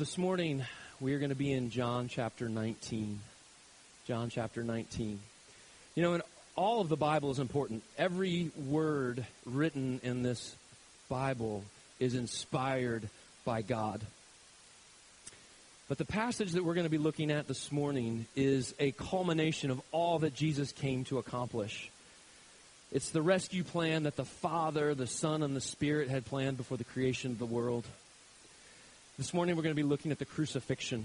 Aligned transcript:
this 0.00 0.16
morning 0.16 0.64
we 0.98 1.12
are 1.12 1.18
going 1.18 1.28
to 1.28 1.36
be 1.36 1.52
in 1.52 1.68
John 1.68 2.08
chapter 2.08 2.48
19. 2.48 3.20
John 4.06 4.30
chapter 4.30 4.64
19. 4.64 5.20
You 5.94 6.02
know, 6.02 6.14
and 6.14 6.22
all 6.56 6.80
of 6.80 6.88
the 6.88 6.96
Bible 6.96 7.30
is 7.30 7.38
important. 7.38 7.82
Every 7.98 8.50
word 8.56 9.26
written 9.44 10.00
in 10.02 10.22
this 10.22 10.56
Bible 11.10 11.64
is 11.98 12.14
inspired 12.14 13.10
by 13.44 13.60
God. 13.60 14.00
But 15.86 15.98
the 15.98 16.06
passage 16.06 16.52
that 16.52 16.64
we're 16.64 16.72
going 16.72 16.86
to 16.86 16.90
be 16.90 16.96
looking 16.96 17.30
at 17.30 17.46
this 17.46 17.70
morning 17.70 18.24
is 18.34 18.74
a 18.78 18.92
culmination 18.92 19.70
of 19.70 19.82
all 19.92 20.20
that 20.20 20.34
Jesus 20.34 20.72
came 20.72 21.04
to 21.04 21.18
accomplish. 21.18 21.90
It's 22.90 23.10
the 23.10 23.20
rescue 23.20 23.64
plan 23.64 24.04
that 24.04 24.16
the 24.16 24.24
Father, 24.24 24.94
the 24.94 25.06
Son, 25.06 25.42
and 25.42 25.54
the 25.54 25.60
Spirit 25.60 26.08
had 26.08 26.24
planned 26.24 26.56
before 26.56 26.78
the 26.78 26.84
creation 26.84 27.32
of 27.32 27.38
the 27.38 27.44
world. 27.44 27.84
This 29.20 29.34
morning 29.34 29.54
we're 29.54 29.62
going 29.62 29.74
to 29.74 29.82
be 29.82 29.86
looking 29.86 30.12
at 30.12 30.18
the 30.18 30.24
crucifixion. 30.24 31.04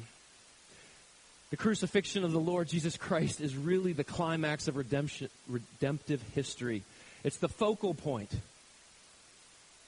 The 1.49 1.57
crucifixion 1.57 2.23
of 2.23 2.31
the 2.31 2.39
Lord 2.39 2.69
Jesus 2.69 2.95
Christ 2.95 3.41
is 3.41 3.57
really 3.57 3.91
the 3.91 4.05
climax 4.05 4.69
of 4.69 4.77
redemption, 4.77 5.27
redemptive 5.49 6.23
history. 6.33 6.83
It's 7.25 7.39
the 7.39 7.49
focal 7.49 7.93
point 7.93 8.31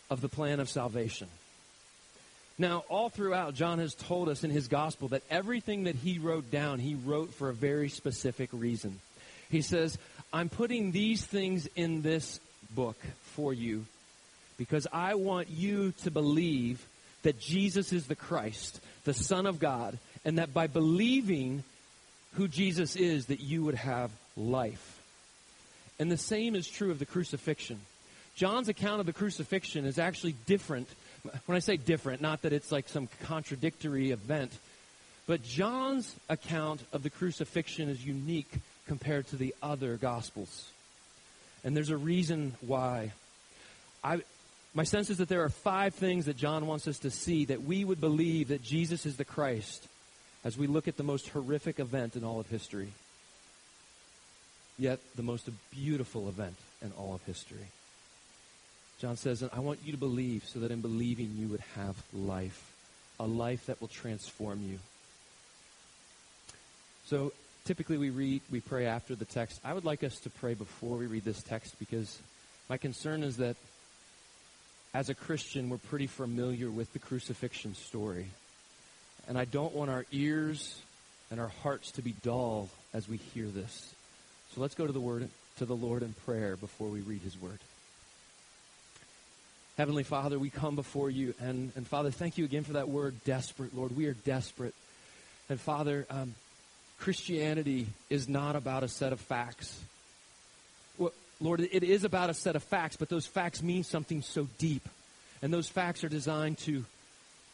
of 0.09 0.19
the 0.19 0.27
plan 0.27 0.59
of 0.59 0.67
salvation. 0.69 1.29
Now, 2.57 2.83
all 2.89 3.07
throughout, 3.07 3.53
John 3.53 3.79
has 3.79 3.95
told 3.95 4.27
us 4.27 4.43
in 4.43 4.51
his 4.51 4.67
gospel 4.67 5.07
that 5.07 5.23
everything 5.29 5.85
that 5.85 5.95
he 5.95 6.19
wrote 6.19 6.51
down, 6.51 6.79
he 6.79 6.95
wrote 6.95 7.33
for 7.33 7.47
a 7.47 7.53
very 7.53 7.87
specific 7.87 8.49
reason. 8.51 8.99
He 9.49 9.61
says, 9.61 9.97
I'm 10.33 10.49
putting 10.49 10.91
these 10.91 11.25
things 11.25 11.69
in 11.77 12.01
this 12.01 12.41
book 12.75 12.97
for 13.21 13.53
you 13.53 13.85
because 14.57 14.85
I 14.91 15.15
want 15.15 15.49
you 15.49 15.93
to 16.03 16.11
believe 16.11 16.85
that 17.23 17.39
Jesus 17.39 17.91
is 17.93 18.07
the 18.07 18.15
Christ, 18.15 18.79
the 19.03 19.13
Son 19.13 19.45
of 19.45 19.59
God, 19.59 19.97
and 20.25 20.37
that 20.37 20.53
by 20.53 20.67
believing 20.67 21.63
who 22.33 22.47
Jesus 22.47 22.95
is, 22.95 23.27
that 23.27 23.39
you 23.39 23.63
would 23.63 23.75
have 23.75 24.11
life. 24.35 25.01
And 25.99 26.11
the 26.11 26.17
same 26.17 26.55
is 26.55 26.67
true 26.67 26.91
of 26.91 26.99
the 26.99 27.05
crucifixion. 27.05 27.79
John's 28.35 28.69
account 28.69 28.99
of 28.99 29.07
the 29.07 29.13
crucifixion 29.13 29.85
is 29.85 29.97
actually 29.97 30.35
different. 30.45 30.87
When 31.47 31.55
I 31.55 31.59
say 31.59 31.77
different, 31.77 32.21
not 32.21 32.43
that 32.43 32.53
it's 32.53 32.71
like 32.71 32.87
some 32.87 33.09
contradictory 33.23 34.11
event, 34.11 34.51
but 35.25 35.43
John's 35.43 36.15
account 36.29 36.81
of 36.93 37.01
the 37.01 37.09
crucifixion 37.09 37.89
is 37.89 38.05
unique 38.05 38.51
compared 38.85 39.27
to 39.27 39.35
the 39.35 39.55
other 39.61 39.97
gospels. 39.97 40.69
And 41.63 41.75
there's 41.75 41.89
a 41.89 41.97
reason 41.97 42.55
why. 42.61 43.11
I, 44.03 44.21
my 44.77 44.83
sense 44.83 45.09
is 45.09 45.17
that 45.17 45.27
there 45.27 45.43
are 45.43 45.49
five 45.49 45.95
things 45.95 46.25
that 46.25 46.37
John 46.37 46.67
wants 46.67 46.87
us 46.87 46.99
to 46.99 47.09
see 47.09 47.45
that 47.45 47.63
we 47.63 47.83
would 47.83 47.99
believe 47.99 48.49
that 48.49 48.61
Jesus 48.61 49.07
is 49.07 49.17
the 49.17 49.25
Christ 49.25 49.87
as 50.45 50.55
we 50.55 50.67
look 50.67 50.87
at 50.87 50.97
the 50.97 51.03
most 51.03 51.29
horrific 51.29 51.79
event 51.79 52.15
in 52.15 52.23
all 52.23 52.39
of 52.39 52.47
history, 52.47 52.89
yet 54.77 54.99
the 55.15 55.23
most 55.23 55.49
beautiful 55.71 56.29
event 56.29 56.55
in 56.83 56.91
all 56.91 57.15
of 57.15 57.23
history. 57.23 57.65
John 58.99 59.17
says, 59.17 59.41
and 59.41 59.49
I 59.51 59.61
want 59.61 59.79
you 59.83 59.93
to 59.93 59.97
believe 59.97 60.43
so 60.45 60.59
that 60.59 60.69
in 60.69 60.81
believing 60.81 61.33
you 61.35 61.47
would 61.47 61.63
have 61.75 61.95
life, 62.13 62.71
a 63.19 63.25
life 63.25 63.65
that 63.65 63.81
will 63.81 63.87
transform 63.87 64.61
you. 64.61 64.77
So 67.07 67.33
typically 67.65 67.97
we 67.97 68.11
read, 68.11 68.41
we 68.51 68.61
pray 68.61 68.85
after 68.85 69.15
the 69.15 69.25
text. 69.25 69.59
I 69.65 69.73
would 69.73 69.85
like 69.85 70.03
us 70.03 70.19
to 70.19 70.29
pray 70.29 70.53
before 70.53 70.97
we 70.97 71.07
read 71.07 71.25
this 71.25 71.41
text 71.41 71.79
because 71.79 72.19
my 72.69 72.77
concern 72.77 73.23
is 73.23 73.37
that 73.37 73.55
as 74.93 75.09
a 75.09 75.15
Christian, 75.15 75.69
we're 75.69 75.77
pretty 75.77 76.07
familiar 76.07 76.69
with 76.71 76.91
the 76.93 76.99
crucifixion 76.99 77.75
story. 77.75 78.27
And 79.27 79.37
I 79.37 79.45
don't 79.45 79.75
want 79.75 79.91
our 79.91 80.05
ears 80.11 80.79
and 81.29 81.39
our 81.39 81.51
hearts 81.63 81.91
to 81.91 82.01
be 82.01 82.13
dull 82.23 82.69
as 82.93 83.07
we 83.07 83.17
hear 83.17 83.47
this. 83.47 83.93
So 84.55 84.61
let's 84.61 84.75
go 84.75 84.87
to 84.87 84.93
the 84.93 84.99
word 84.99 85.29
to 85.57 85.65
the 85.65 85.75
Lord 85.75 86.03
in 86.03 86.13
prayer 86.25 86.55
before 86.55 86.87
we 86.87 87.01
read 87.01 87.21
his 87.21 87.39
word. 87.39 87.59
Heavenly 89.77 90.03
Father, 90.03 90.39
we 90.39 90.49
come 90.49 90.75
before 90.75 91.09
you, 91.09 91.35
and, 91.39 91.71
and 91.75 91.85
Father, 91.85 92.09
thank 92.09 92.37
you 92.37 92.45
again 92.45 92.63
for 92.63 92.73
that 92.73 92.89
word, 92.89 93.15
desperate, 93.25 93.75
Lord. 93.75 93.95
We 93.95 94.07
are 94.07 94.13
desperate. 94.13 94.73
And 95.49 95.59
Father, 95.59 96.07
um, 96.09 96.33
Christianity 96.99 97.87
is 98.09 98.27
not 98.27 98.55
about 98.55 98.83
a 98.83 98.87
set 98.87 99.13
of 99.13 99.19
facts. 99.19 99.79
Lord, 101.39 101.61
it 101.61 101.83
is 101.83 102.03
about 102.03 102.29
a 102.29 102.33
set 102.33 102.55
of 102.55 102.63
facts, 102.63 102.95
but 102.95 103.09
those 103.09 103.27
facts 103.27 103.61
mean 103.61 103.83
something 103.83 104.21
so 104.21 104.47
deep. 104.57 104.87
And 105.41 105.53
those 105.53 105.69
facts 105.69 106.03
are 106.03 106.09
designed 106.09 106.57
to, 106.59 106.83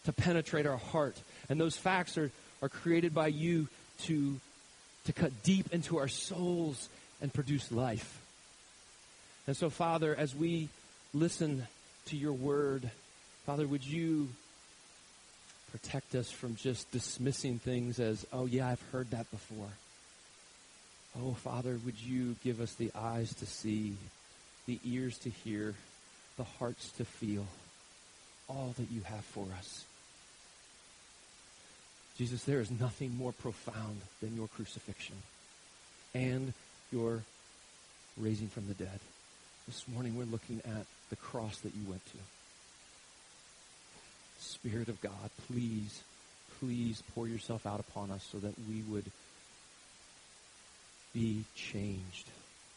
to 0.05 0.13
penetrate 0.13 0.65
our 0.65 0.77
heart. 0.77 1.21
And 1.49 1.59
those 1.59 1.75
facts 1.75 2.17
are, 2.17 2.31
are 2.61 2.69
created 2.69 3.13
by 3.13 3.27
you 3.27 3.67
to, 4.03 4.39
to 5.05 5.13
cut 5.13 5.43
deep 5.43 5.73
into 5.73 5.97
our 5.97 6.07
souls 6.07 6.87
and 7.21 7.33
produce 7.33 7.71
life. 7.71 8.21
And 9.47 9.57
so, 9.57 9.69
Father, 9.69 10.15
as 10.15 10.33
we 10.33 10.69
listen 11.13 11.67
to 12.05 12.15
your 12.15 12.33
word, 12.33 12.89
Father, 13.45 13.67
would 13.67 13.85
you 13.85 14.29
protect 15.71 16.15
us 16.15 16.31
from 16.31 16.55
just 16.55 16.89
dismissing 16.91 17.59
things 17.59 17.99
as, 17.99 18.25
oh, 18.31 18.45
yeah, 18.45 18.69
I've 18.69 18.81
heard 18.91 19.11
that 19.11 19.29
before. 19.31 19.67
Oh, 21.21 21.33
Father, 21.33 21.79
would 21.85 21.99
you 21.99 22.35
give 22.43 22.59
us 22.59 22.73
the 22.73 22.91
eyes 22.95 23.33
to 23.35 23.45
see, 23.45 23.95
the 24.65 24.79
ears 24.83 25.17
to 25.19 25.29
hear, 25.29 25.75
the 26.37 26.43
hearts 26.43 26.89
to 26.97 27.05
feel 27.05 27.45
all 28.49 28.73
that 28.77 28.91
you 28.91 29.01
have 29.01 29.23
for 29.25 29.45
us. 29.57 29.85
Jesus, 32.17 32.43
there 32.43 32.59
is 32.59 32.71
nothing 32.71 33.15
more 33.17 33.31
profound 33.31 34.01
than 34.21 34.35
your 34.35 34.47
crucifixion 34.47 35.15
and 36.13 36.53
your 36.91 37.21
raising 38.17 38.47
from 38.47 38.67
the 38.67 38.73
dead. 38.73 38.99
This 39.67 39.87
morning 39.87 40.17
we're 40.17 40.25
looking 40.25 40.61
at 40.65 40.85
the 41.09 41.15
cross 41.15 41.57
that 41.59 41.73
you 41.73 41.89
went 41.89 42.05
to. 42.07 42.17
Spirit 44.39 44.89
of 44.89 45.01
God, 45.01 45.29
please, 45.47 46.01
please 46.59 47.01
pour 47.15 47.27
yourself 47.27 47.65
out 47.65 47.79
upon 47.79 48.11
us 48.11 48.27
so 48.31 48.37
that 48.39 48.53
we 48.69 48.81
would 48.81 49.05
be 51.13 51.43
changed 51.55 52.27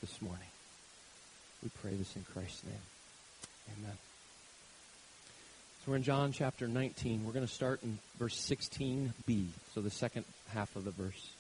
this 0.01 0.21
morning. 0.21 0.47
We 1.63 1.71
pray 1.81 1.95
this 1.95 2.15
in 2.17 2.25
Christ's 2.33 2.65
name. 2.65 2.75
Amen. 3.79 3.97
So 5.85 5.91
we're 5.91 5.97
in 5.97 6.03
John 6.03 6.33
chapter 6.33 6.69
19. 6.69 7.25
We're 7.25 7.33
going 7.33 7.47
to 7.47 7.53
start 7.53 7.83
in 7.83 7.99
verse 8.19 8.37
16b, 8.37 9.47
so 9.75 9.81
the 9.81 9.91
second 9.91 10.25
half 10.53 10.77
of 10.77 10.85
the 10.85 10.91
verse. 10.91 11.31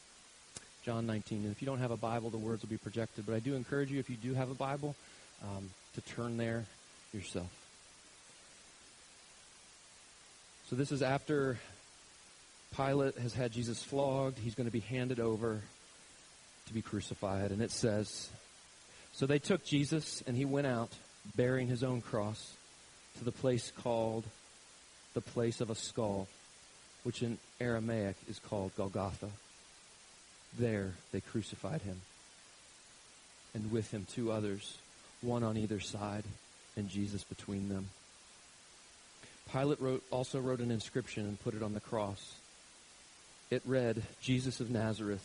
John 0.85 1.07
19. 1.07 1.43
And 1.43 1.51
if 1.51 1.61
you 1.61 1.67
don't 1.67 1.81
have 1.81 1.91
a 1.91 1.97
Bible, 1.97 2.31
the 2.31 2.39
words 2.39 2.63
will 2.63 2.71
be 2.71 2.79
projected. 2.79 3.27
But 3.27 3.35
I 3.35 3.41
do 3.41 3.55
encourage 3.55 3.91
you, 3.91 3.99
if 3.99 4.09
you 4.09 4.17
do 4.17 4.35
have 4.35 4.51
a 4.51 4.55
Bible, 4.55 4.95
um, 5.43 5.69
to 5.97 6.01
turn 6.01 6.37
there 6.37 6.65
yourself. 7.13 7.51
So 10.71 10.77
this 10.77 10.93
is 10.93 11.03
after 11.03 11.59
Pilate 12.75 13.19
has 13.19 13.35
had 13.35 13.53
Jesus 13.53 13.83
flogged. 13.83 14.39
He's 14.39 14.55
going 14.55 14.69
to 14.69 14.73
be 14.73 14.81
handed 14.81 15.21
over 15.21 15.61
to 16.67 16.73
be 16.73 16.83
crucified. 16.83 17.51
And 17.51 17.63
it 17.63 17.71
says, 17.71 18.29
So 19.13 19.27
they 19.27 19.39
took 19.39 19.65
Jesus, 19.65 20.23
and 20.27 20.37
he 20.37 20.45
went 20.45 20.67
out 20.67 20.93
bearing 21.35 21.69
his 21.69 21.83
own 21.83 22.01
cross 22.01 22.55
to 23.19 23.25
the 23.25 23.33
place 23.33 23.73
called 23.83 24.25
the 25.15 25.21
place 25.21 25.61
of 25.61 25.71
a 25.71 25.75
skull, 25.75 26.29
which 27.03 27.23
in 27.23 27.39
Aramaic 27.61 28.17
is 28.29 28.39
called 28.39 28.77
Golgotha. 28.77 29.31
There 30.59 30.93
they 31.13 31.21
crucified 31.21 31.83
him, 31.83 32.01
and 33.55 33.73
with 33.73 33.91
him 33.91 34.07
two 34.13 34.31
others, 34.31 34.79
one 35.23 35.43
on 35.43 35.57
either 35.57 35.81
side, 35.81 36.25
and 36.77 36.89
Jesus 36.89 37.25
between 37.25 37.69
them. 37.69 37.89
Pilate 39.53 39.81
wrote, 39.81 40.03
also 40.11 40.41
wrote 40.41 40.61
an 40.61 40.71
inscription 40.71 41.25
and 41.25 41.41
put 41.41 41.55
it 41.55 41.63
on 41.63 41.73
the 41.73 41.81
cross. 41.81 42.35
It 43.51 43.63
read, 43.65 44.03
Jesus 44.21 44.61
of 44.61 44.71
Nazareth, 44.71 45.25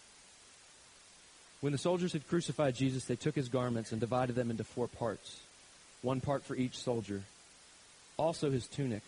When 1.61 1.71
the 1.71 1.77
soldiers 1.77 2.13
had 2.13 2.27
crucified 2.27 2.75
Jesus, 2.75 3.05
they 3.05 3.15
took 3.15 3.35
his 3.35 3.47
garments 3.47 3.91
and 3.91 4.01
divided 4.01 4.35
them 4.35 4.49
into 4.49 4.63
four 4.63 4.87
parts, 4.87 5.39
one 6.01 6.19
part 6.19 6.43
for 6.43 6.55
each 6.55 6.77
soldier. 6.77 7.21
Also 8.17 8.49
his 8.49 8.67
tunic. 8.67 9.03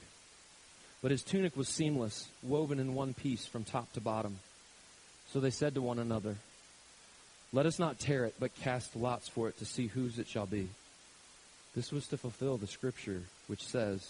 But 1.01 1.11
his 1.11 1.23
tunic 1.23 1.57
was 1.57 1.67
seamless, 1.67 2.27
woven 2.43 2.79
in 2.79 2.93
one 2.93 3.13
piece 3.13 3.45
from 3.45 3.63
top 3.63 3.91
to 3.93 4.01
bottom. 4.01 4.37
So 5.31 5.39
they 5.39 5.49
said 5.49 5.73
to 5.73 5.81
one 5.81 5.99
another, 5.99 6.35
Let 7.51 7.65
us 7.65 7.79
not 7.79 7.99
tear 7.99 8.25
it, 8.25 8.35
but 8.39 8.55
cast 8.55 8.95
lots 8.95 9.27
for 9.27 9.49
it 9.49 9.57
to 9.57 9.65
see 9.65 9.87
whose 9.87 10.19
it 10.19 10.27
shall 10.27 10.45
be. 10.45 10.69
This 11.75 11.91
was 11.91 12.07
to 12.07 12.17
fulfill 12.17 12.57
the 12.57 12.67
scripture 12.67 13.23
which 13.47 13.65
says, 13.65 14.07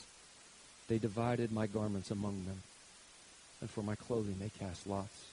They 0.90 0.98
divided 0.98 1.52
my 1.52 1.66
garments 1.66 2.12
among 2.12 2.46
them, 2.46 2.62
and 3.62 3.70
for 3.70 3.82
my 3.82 3.96
clothing 3.96 4.36
they 4.40 4.52
cast 4.60 4.86
lots. 4.86 5.33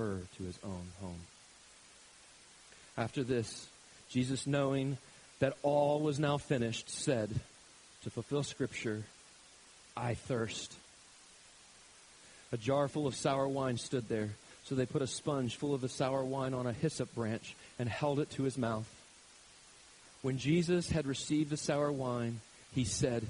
her 0.00 0.20
to 0.38 0.42
his 0.44 0.58
own 0.64 0.88
home. 1.00 1.20
After 2.96 3.22
this, 3.22 3.68
Jesus, 4.08 4.46
knowing 4.46 4.96
that 5.38 5.56
all 5.62 6.00
was 6.00 6.18
now 6.18 6.38
finished, 6.38 6.90
said, 6.90 7.30
to 8.02 8.10
fulfill 8.10 8.42
Scripture, 8.42 9.02
I 9.96 10.14
thirst. 10.14 10.74
A 12.52 12.56
jar 12.56 12.88
full 12.88 13.06
of 13.06 13.14
sour 13.14 13.46
wine 13.46 13.76
stood 13.76 14.08
there. 14.08 14.30
So 14.64 14.74
they 14.74 14.86
put 14.86 15.02
a 15.02 15.06
sponge 15.06 15.56
full 15.56 15.74
of 15.74 15.80
the 15.80 15.88
sour 15.88 16.24
wine 16.24 16.54
on 16.54 16.66
a 16.66 16.72
hyssop 16.72 17.14
branch 17.14 17.54
and 17.78 17.88
held 17.88 18.20
it 18.20 18.30
to 18.32 18.42
his 18.42 18.58
mouth. 18.58 18.88
When 20.22 20.38
Jesus 20.38 20.90
had 20.90 21.06
received 21.06 21.50
the 21.50 21.56
sour 21.56 21.90
wine, 21.90 22.40
he 22.74 22.84
said, 22.84 23.24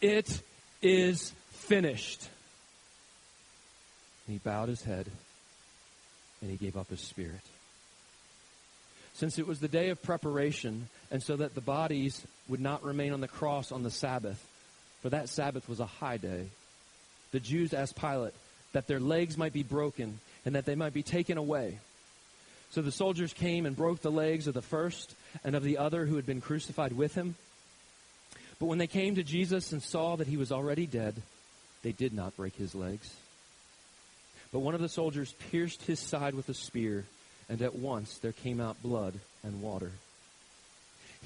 It 0.00 0.40
is 0.82 1.32
finished. 1.50 2.28
And 4.26 4.34
he 4.34 4.38
bowed 4.38 4.68
his 4.68 4.82
head 4.82 5.06
and 6.44 6.50
he 6.50 6.58
gave 6.58 6.76
up 6.76 6.90
his 6.90 7.00
spirit. 7.00 7.40
Since 9.14 9.38
it 9.38 9.46
was 9.46 9.60
the 9.60 9.68
day 9.68 9.88
of 9.88 10.02
preparation, 10.02 10.88
and 11.10 11.22
so 11.22 11.36
that 11.36 11.54
the 11.54 11.62
bodies 11.62 12.20
would 12.48 12.60
not 12.60 12.84
remain 12.84 13.14
on 13.14 13.22
the 13.22 13.28
cross 13.28 13.72
on 13.72 13.82
the 13.82 13.90
Sabbath, 13.90 14.44
for 15.00 15.08
that 15.08 15.30
Sabbath 15.30 15.68
was 15.68 15.80
a 15.80 15.86
high 15.86 16.18
day, 16.18 16.48
the 17.32 17.40
Jews 17.40 17.72
asked 17.72 17.96
Pilate 17.96 18.34
that 18.72 18.86
their 18.86 19.00
legs 19.00 19.38
might 19.38 19.54
be 19.54 19.62
broken 19.62 20.20
and 20.44 20.54
that 20.54 20.66
they 20.66 20.74
might 20.74 20.92
be 20.92 21.02
taken 21.02 21.38
away. 21.38 21.78
So 22.72 22.82
the 22.82 22.92
soldiers 22.92 23.32
came 23.32 23.64
and 23.64 23.74
broke 23.74 24.02
the 24.02 24.10
legs 24.10 24.46
of 24.46 24.54
the 24.54 24.60
first 24.60 25.14
and 25.44 25.54
of 25.54 25.62
the 25.62 25.78
other 25.78 26.04
who 26.04 26.16
had 26.16 26.26
been 26.26 26.42
crucified 26.42 26.92
with 26.92 27.14
him. 27.14 27.36
But 28.58 28.66
when 28.66 28.78
they 28.78 28.86
came 28.86 29.14
to 29.14 29.22
Jesus 29.22 29.72
and 29.72 29.82
saw 29.82 30.16
that 30.16 30.26
he 30.26 30.36
was 30.36 30.52
already 30.52 30.86
dead, 30.86 31.14
they 31.82 31.92
did 31.92 32.12
not 32.12 32.36
break 32.36 32.56
his 32.56 32.74
legs. 32.74 33.14
But 34.54 34.60
one 34.60 34.76
of 34.76 34.80
the 34.80 34.88
soldiers 34.88 35.34
pierced 35.50 35.82
his 35.82 35.98
side 35.98 36.34
with 36.34 36.48
a 36.48 36.54
spear, 36.54 37.06
and 37.48 37.60
at 37.60 37.74
once 37.74 38.18
there 38.18 38.30
came 38.30 38.60
out 38.60 38.80
blood 38.80 39.14
and 39.42 39.60
water. 39.60 39.90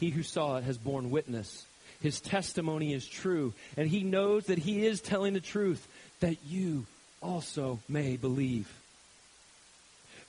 He 0.01 0.09
who 0.09 0.23
saw 0.23 0.57
it 0.57 0.65
has 0.65 0.79
borne 0.79 1.11
witness. 1.11 1.67
His 2.01 2.23
testimony 2.23 2.95
is 2.95 3.07
true, 3.07 3.53
and 3.77 3.87
he 3.87 4.03
knows 4.03 4.47
that 4.47 4.57
he 4.57 4.87
is 4.87 5.03
telling 5.03 5.35
the 5.35 5.43
truth, 5.43 5.87
that 6.21 6.39
you 6.47 6.87
also 7.21 7.81
may 7.87 8.17
believe. 8.17 8.73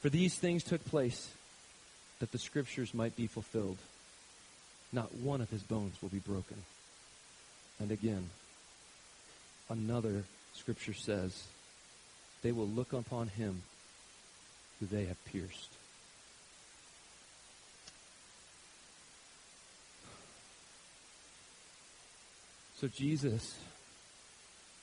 For 0.01 0.09
these 0.09 0.35
things 0.35 0.65
took 0.65 0.83
place 0.83 1.29
that 2.19 2.33
the 2.33 2.37
scriptures 2.37 2.93
might 2.93 3.15
be 3.15 3.27
fulfilled. 3.27 3.77
Not 4.91 5.15
one 5.15 5.39
of 5.39 5.49
his 5.49 5.63
bones 5.63 5.95
will 6.01 6.09
be 6.09 6.19
broken. 6.19 6.57
And 7.79 7.91
again, 7.91 8.29
another 9.69 10.25
scripture 10.53 10.93
says, 10.93 11.45
they 12.41 12.51
will 12.51 12.67
look 12.67 12.93
upon 12.93 13.27
him 13.27 13.63
who 14.79 14.85
they 14.85 15.05
have 15.05 15.23
pierced. 15.25 15.69
So 22.79 22.87
Jesus 22.87 23.59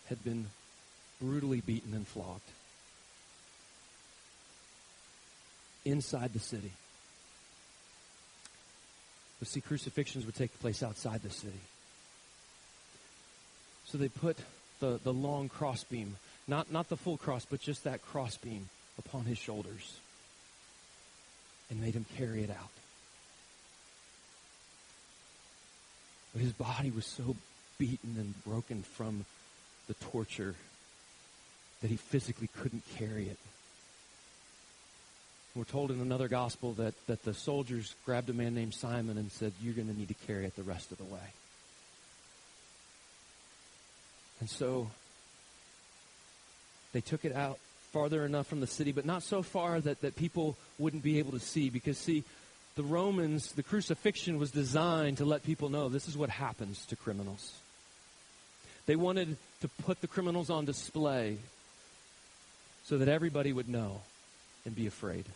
had 0.08 0.22
been 0.22 0.46
brutally 1.20 1.62
beaten 1.62 1.94
and 1.94 2.06
flogged 2.06 2.42
inside 5.86 6.34
the 6.34 6.38
city. 6.38 6.72
But 9.38 9.48
see, 9.48 9.60
crucifixions 9.60 10.26
would 10.26 10.34
take 10.34 10.58
place 10.60 10.82
outside 10.82 11.22
the 11.22 11.30
city. 11.30 11.60
So 13.86 13.96
they 13.96 14.08
put 14.08 14.36
the, 14.80 15.00
the 15.02 15.12
long 15.12 15.48
crossbeam 15.48 16.16
not, 16.48 16.70
not 16.70 16.88
the 16.88 16.96
full 16.96 17.16
cross, 17.16 17.44
but 17.48 17.60
just 17.60 17.84
that 17.84 18.04
crossbeam 18.06 18.69
upon 18.98 19.25
his 19.25 19.38
shoulders 19.38 19.98
and 21.70 21.81
made 21.81 21.94
him 21.94 22.06
carry 22.16 22.43
it 22.43 22.50
out. 22.50 22.70
But 26.32 26.43
his 26.43 26.52
body 26.52 26.90
was 26.90 27.06
so 27.06 27.34
beaten 27.78 28.14
and 28.19 28.44
broken 28.44 28.82
from 28.82 29.25
the 29.88 29.94
torture 29.94 30.54
that 31.82 31.90
he 31.90 31.96
physically 31.96 32.49
couldn't 32.60 32.82
carry 32.96 33.28
it. 33.28 33.38
We're 35.54 35.64
told 35.64 35.90
in 35.90 36.00
another 36.00 36.28
gospel 36.28 36.75
that, 36.75 36.94
that 37.06 37.25
the 37.25 37.32
soldiers 37.32 37.94
grabbed 38.04 38.28
a 38.28 38.34
man 38.34 38.54
named 38.54 38.75
Simon 38.75 39.16
and 39.16 39.32
said, 39.32 39.52
You're 39.62 39.72
going 39.72 39.88
to 39.88 39.99
need 39.99 40.08
to 40.08 40.26
carry 40.26 40.44
it 40.44 40.54
the 40.54 40.62
rest 40.62 40.92
of 40.92 40.99
the 40.99 41.04
way. 41.04 41.32
And 44.40 44.50
so 44.50 44.90
they 46.96 47.02
took 47.02 47.26
it 47.26 47.37
out 47.37 47.58
farther 47.93 48.25
enough 48.25 48.46
from 48.46 48.60
the 48.60 48.66
city, 48.66 48.90
but 48.90 49.04
not 49.04 49.22
so 49.22 49.43
far 49.43 49.82
that, 49.82 50.00
that 50.00 50.16
people 50.16 50.56
wouldn't 50.78 51.02
be 51.02 51.19
able 51.19 51.32
to 51.32 51.38
see. 51.38 51.69
Because, 51.69 51.98
see, 51.98 52.25
the 52.75 52.82
Romans, 52.82 53.52
the 53.52 53.62
crucifixion 53.62 54.38
was 54.38 54.50
designed 54.50 55.19
to 55.19 55.26
let 55.26 55.43
people 55.43 55.69
know 55.69 55.90
this 55.90 56.08
is 56.08 56.16
what 56.16 56.31
happens 56.31 56.87
to 56.87 56.96
criminals. 56.96 57.52
They 58.87 58.96
wanted 58.96 59.37
to 59.60 59.69
put 59.84 60.00
the 60.00 60.06
criminals 60.06 60.48
on 60.48 60.64
display 60.64 61.37
so 62.84 62.96
that 62.96 63.08
everybody 63.08 63.52
would 63.52 63.69
know 63.69 64.00
and 64.64 64.75
be 64.75 64.87
afraid. 64.87 65.26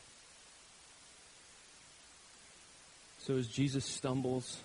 So 3.18 3.36
as 3.36 3.48
Jesus 3.48 3.84
stumbles 3.84 4.56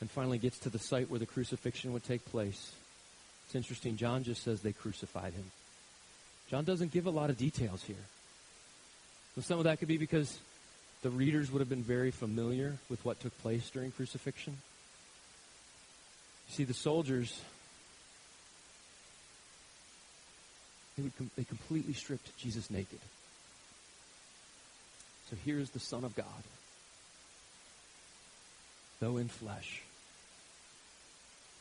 and 0.00 0.10
finally 0.10 0.38
gets 0.38 0.60
to 0.60 0.70
the 0.70 0.78
site 0.78 1.10
where 1.10 1.20
the 1.20 1.26
crucifixion 1.26 1.92
would 1.92 2.04
take 2.04 2.24
place, 2.24 2.72
it's 3.52 3.56
interesting. 3.56 3.98
John 3.98 4.24
just 4.24 4.42
says 4.42 4.62
they 4.62 4.72
crucified 4.72 5.34
him. 5.34 5.50
John 6.48 6.64
doesn't 6.64 6.90
give 6.90 7.04
a 7.04 7.10
lot 7.10 7.28
of 7.28 7.36
details 7.36 7.82
here. 7.82 8.02
So 9.34 9.42
some 9.42 9.58
of 9.58 9.64
that 9.64 9.78
could 9.78 9.88
be 9.88 9.98
because 9.98 10.38
the 11.02 11.10
readers 11.10 11.52
would 11.52 11.58
have 11.58 11.68
been 11.68 11.82
very 11.82 12.10
familiar 12.10 12.78
with 12.88 13.04
what 13.04 13.20
took 13.20 13.36
place 13.42 13.68
during 13.68 13.90
crucifixion. 13.90 14.56
You 16.48 16.54
see, 16.54 16.64
the 16.64 16.72
soldiers, 16.72 17.42
they, 20.96 21.10
com- 21.18 21.30
they 21.36 21.44
completely 21.44 21.92
stripped 21.92 22.34
Jesus 22.38 22.70
naked. 22.70 23.00
So 25.28 25.36
here's 25.44 25.68
the 25.68 25.78
Son 25.78 26.04
of 26.04 26.16
God, 26.16 26.24
though 29.00 29.18
in 29.18 29.28
flesh, 29.28 29.82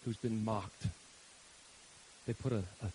who's 0.05 0.15
been 0.15 0.45
mocked 0.45 0.85
they 2.31 2.41
put 2.41 2.53
a, 2.53 2.63
a, 2.85 2.89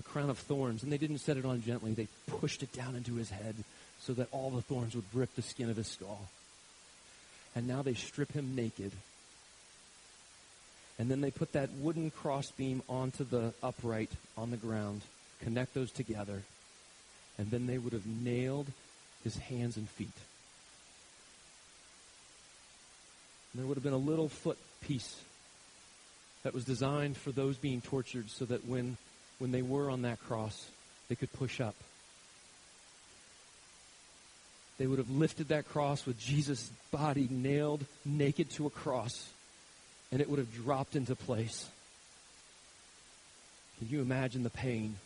a 0.00 0.02
crown 0.02 0.28
of 0.28 0.38
thorns, 0.38 0.82
and 0.82 0.90
they 0.90 0.98
didn't 0.98 1.18
set 1.18 1.36
it 1.36 1.44
on 1.44 1.62
gently. 1.62 1.92
They 1.92 2.08
pushed 2.26 2.64
it 2.64 2.72
down 2.72 2.96
into 2.96 3.14
his 3.14 3.30
head 3.30 3.54
so 4.00 4.12
that 4.14 4.26
all 4.32 4.50
the 4.50 4.62
thorns 4.62 4.96
would 4.96 5.04
rip 5.14 5.32
the 5.36 5.42
skin 5.42 5.70
of 5.70 5.76
his 5.76 5.86
skull. 5.86 6.28
And 7.54 7.68
now 7.68 7.82
they 7.82 7.94
strip 7.94 8.32
him 8.32 8.56
naked. 8.56 8.90
And 10.98 11.08
then 11.08 11.20
they 11.20 11.30
put 11.30 11.52
that 11.52 11.70
wooden 11.78 12.10
crossbeam 12.10 12.82
onto 12.88 13.22
the 13.22 13.54
upright 13.62 14.10
on 14.36 14.50
the 14.50 14.56
ground, 14.56 15.02
connect 15.42 15.74
those 15.74 15.92
together, 15.92 16.42
and 17.38 17.50
then 17.52 17.66
they 17.66 17.78
would 17.78 17.92
have 17.92 18.06
nailed 18.06 18.66
his 19.22 19.36
hands 19.36 19.76
and 19.76 19.88
feet. 19.88 20.08
And 23.52 23.62
there 23.62 23.66
would 23.68 23.76
have 23.76 23.84
been 23.84 23.92
a 23.92 23.96
little 23.96 24.28
foot 24.28 24.58
piece 24.80 25.20
that 26.42 26.54
was 26.54 26.64
designed 26.64 27.16
for 27.16 27.30
those 27.30 27.56
being 27.56 27.80
tortured 27.80 28.30
so 28.30 28.44
that 28.44 28.66
when, 28.66 28.96
when 29.38 29.52
they 29.52 29.62
were 29.62 29.90
on 29.90 30.02
that 30.02 30.20
cross, 30.20 30.68
they 31.08 31.14
could 31.14 31.32
push 31.32 31.60
up. 31.60 31.74
They 34.78 34.86
would 34.86 34.98
have 34.98 35.10
lifted 35.10 35.48
that 35.48 35.68
cross 35.68 36.06
with 36.06 36.18
Jesus' 36.18 36.70
body 36.90 37.28
nailed 37.30 37.84
naked 38.04 38.50
to 38.52 38.66
a 38.66 38.70
cross, 38.70 39.28
and 40.10 40.20
it 40.20 40.28
would 40.28 40.38
have 40.38 40.54
dropped 40.54 40.96
into 40.96 41.14
place. 41.14 41.68
Can 43.78 43.88
you 43.88 44.00
imagine 44.00 44.42
the 44.42 44.50
pain 44.50 44.96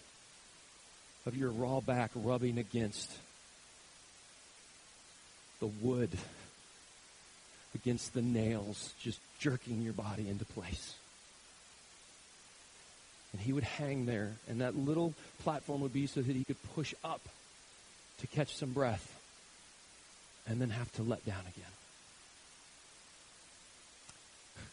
of 1.26 1.36
your 1.36 1.50
raw 1.50 1.80
back 1.80 2.10
rubbing 2.14 2.58
against 2.58 3.10
the 5.60 5.66
wood, 5.66 6.10
against 7.74 8.14
the 8.14 8.22
nails, 8.22 8.92
just 9.00 9.18
jerking 9.38 9.82
your 9.82 9.92
body 9.92 10.28
into 10.28 10.44
place. 10.44 10.94
And 13.36 13.44
he 13.44 13.52
would 13.52 13.64
hang 13.64 14.06
there, 14.06 14.32
and 14.48 14.62
that 14.62 14.78
little 14.78 15.12
platform 15.42 15.82
would 15.82 15.92
be 15.92 16.06
so 16.06 16.22
that 16.22 16.34
he 16.34 16.42
could 16.42 16.56
push 16.74 16.94
up 17.04 17.20
to 18.20 18.26
catch 18.26 18.56
some 18.56 18.72
breath 18.72 19.20
and 20.48 20.58
then 20.58 20.70
have 20.70 20.90
to 20.92 21.02
let 21.02 21.22
down 21.26 21.40
again. 21.40 21.70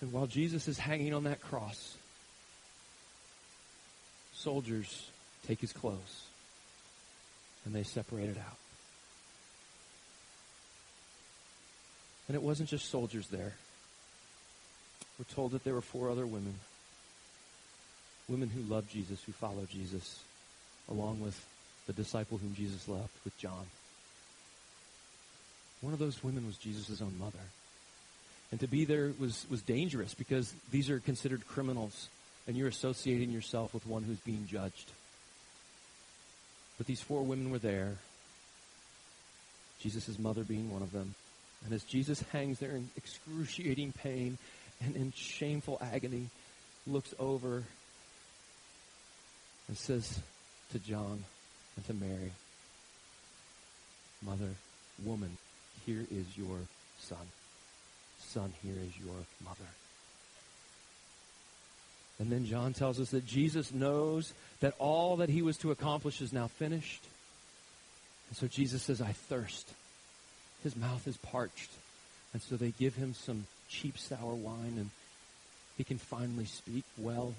And 0.00 0.12
while 0.12 0.26
Jesus 0.26 0.66
is 0.66 0.78
hanging 0.78 1.12
on 1.12 1.24
that 1.24 1.42
cross, 1.42 1.94
soldiers 4.34 5.10
take 5.46 5.60
his 5.60 5.74
clothes 5.74 6.24
and 7.66 7.74
they 7.74 7.82
separate 7.82 8.30
it 8.30 8.38
out. 8.38 8.56
And 12.28 12.34
it 12.34 12.42
wasn't 12.42 12.70
just 12.70 12.90
soldiers 12.90 13.28
there. 13.28 13.52
We're 15.18 15.34
told 15.34 15.52
that 15.52 15.64
there 15.64 15.74
were 15.74 15.82
four 15.82 16.10
other 16.10 16.26
women. 16.26 16.54
Women 18.28 18.48
who 18.48 18.62
loved 18.62 18.90
Jesus, 18.90 19.22
who 19.24 19.32
followed 19.32 19.68
Jesus, 19.68 20.20
along 20.88 21.20
with 21.20 21.44
the 21.86 21.92
disciple 21.92 22.38
whom 22.38 22.54
Jesus 22.54 22.88
loved, 22.88 23.12
with 23.24 23.36
John. 23.38 23.66
One 25.80 25.92
of 25.92 25.98
those 25.98 26.22
women 26.24 26.46
was 26.46 26.56
Jesus' 26.56 27.00
own 27.00 27.14
mother. 27.18 27.38
And 28.50 28.60
to 28.60 28.66
be 28.66 28.84
there 28.84 29.12
was, 29.18 29.46
was 29.50 29.62
dangerous 29.62 30.14
because 30.14 30.52
these 30.70 30.90
are 30.90 31.00
considered 31.00 31.46
criminals, 31.46 32.08
and 32.46 32.56
you're 32.56 32.68
associating 32.68 33.30
yourself 33.30 33.74
with 33.74 33.86
one 33.86 34.02
who's 34.02 34.20
being 34.20 34.46
judged. 34.48 34.90
But 36.78 36.86
these 36.86 37.00
four 37.00 37.22
women 37.22 37.50
were 37.50 37.58
there, 37.58 37.96
Jesus' 39.80 40.18
mother 40.18 40.42
being 40.42 40.70
one 40.70 40.82
of 40.82 40.92
them. 40.92 41.14
And 41.64 41.72
as 41.72 41.82
Jesus 41.84 42.22
hangs 42.32 42.58
there 42.58 42.70
in 42.70 42.88
excruciating 42.96 43.92
pain 43.92 44.38
and 44.84 44.94
in 44.94 45.12
shameful 45.12 45.78
agony, 45.80 46.28
looks 46.86 47.14
over 47.18 47.64
and 49.68 49.76
says 49.76 50.20
to 50.72 50.78
John 50.78 51.24
and 51.76 51.86
to 51.86 51.94
Mary, 51.94 52.32
Mother, 54.24 54.54
woman, 55.04 55.36
here 55.84 56.04
is 56.10 56.26
your 56.36 56.58
son. 56.98 57.18
Son, 58.18 58.52
here 58.62 58.74
is 58.74 59.04
your 59.04 59.16
mother. 59.44 59.68
And 62.18 62.30
then 62.30 62.46
John 62.46 62.72
tells 62.72 62.98
us 62.98 63.10
that 63.10 63.26
Jesus 63.26 63.72
knows 63.72 64.32
that 64.60 64.74
all 64.78 65.16
that 65.16 65.28
he 65.28 65.42
was 65.42 65.58
to 65.58 65.70
accomplish 65.70 66.22
is 66.22 66.32
now 66.32 66.46
finished. 66.46 67.04
And 68.28 68.36
so 68.36 68.46
Jesus 68.46 68.82
says, 68.82 69.02
I 69.02 69.12
thirst. 69.12 69.68
His 70.62 70.74
mouth 70.76 71.06
is 71.06 71.16
parched. 71.18 71.70
And 72.32 72.42
so 72.42 72.56
they 72.56 72.72
give 72.78 72.94
him 72.94 73.14
some 73.14 73.46
cheap 73.68 73.98
sour 73.98 74.34
wine, 74.34 74.74
and 74.76 74.90
he 75.76 75.84
can 75.84 75.98
finally 75.98 76.46
speak 76.46 76.84
well. 76.98 77.34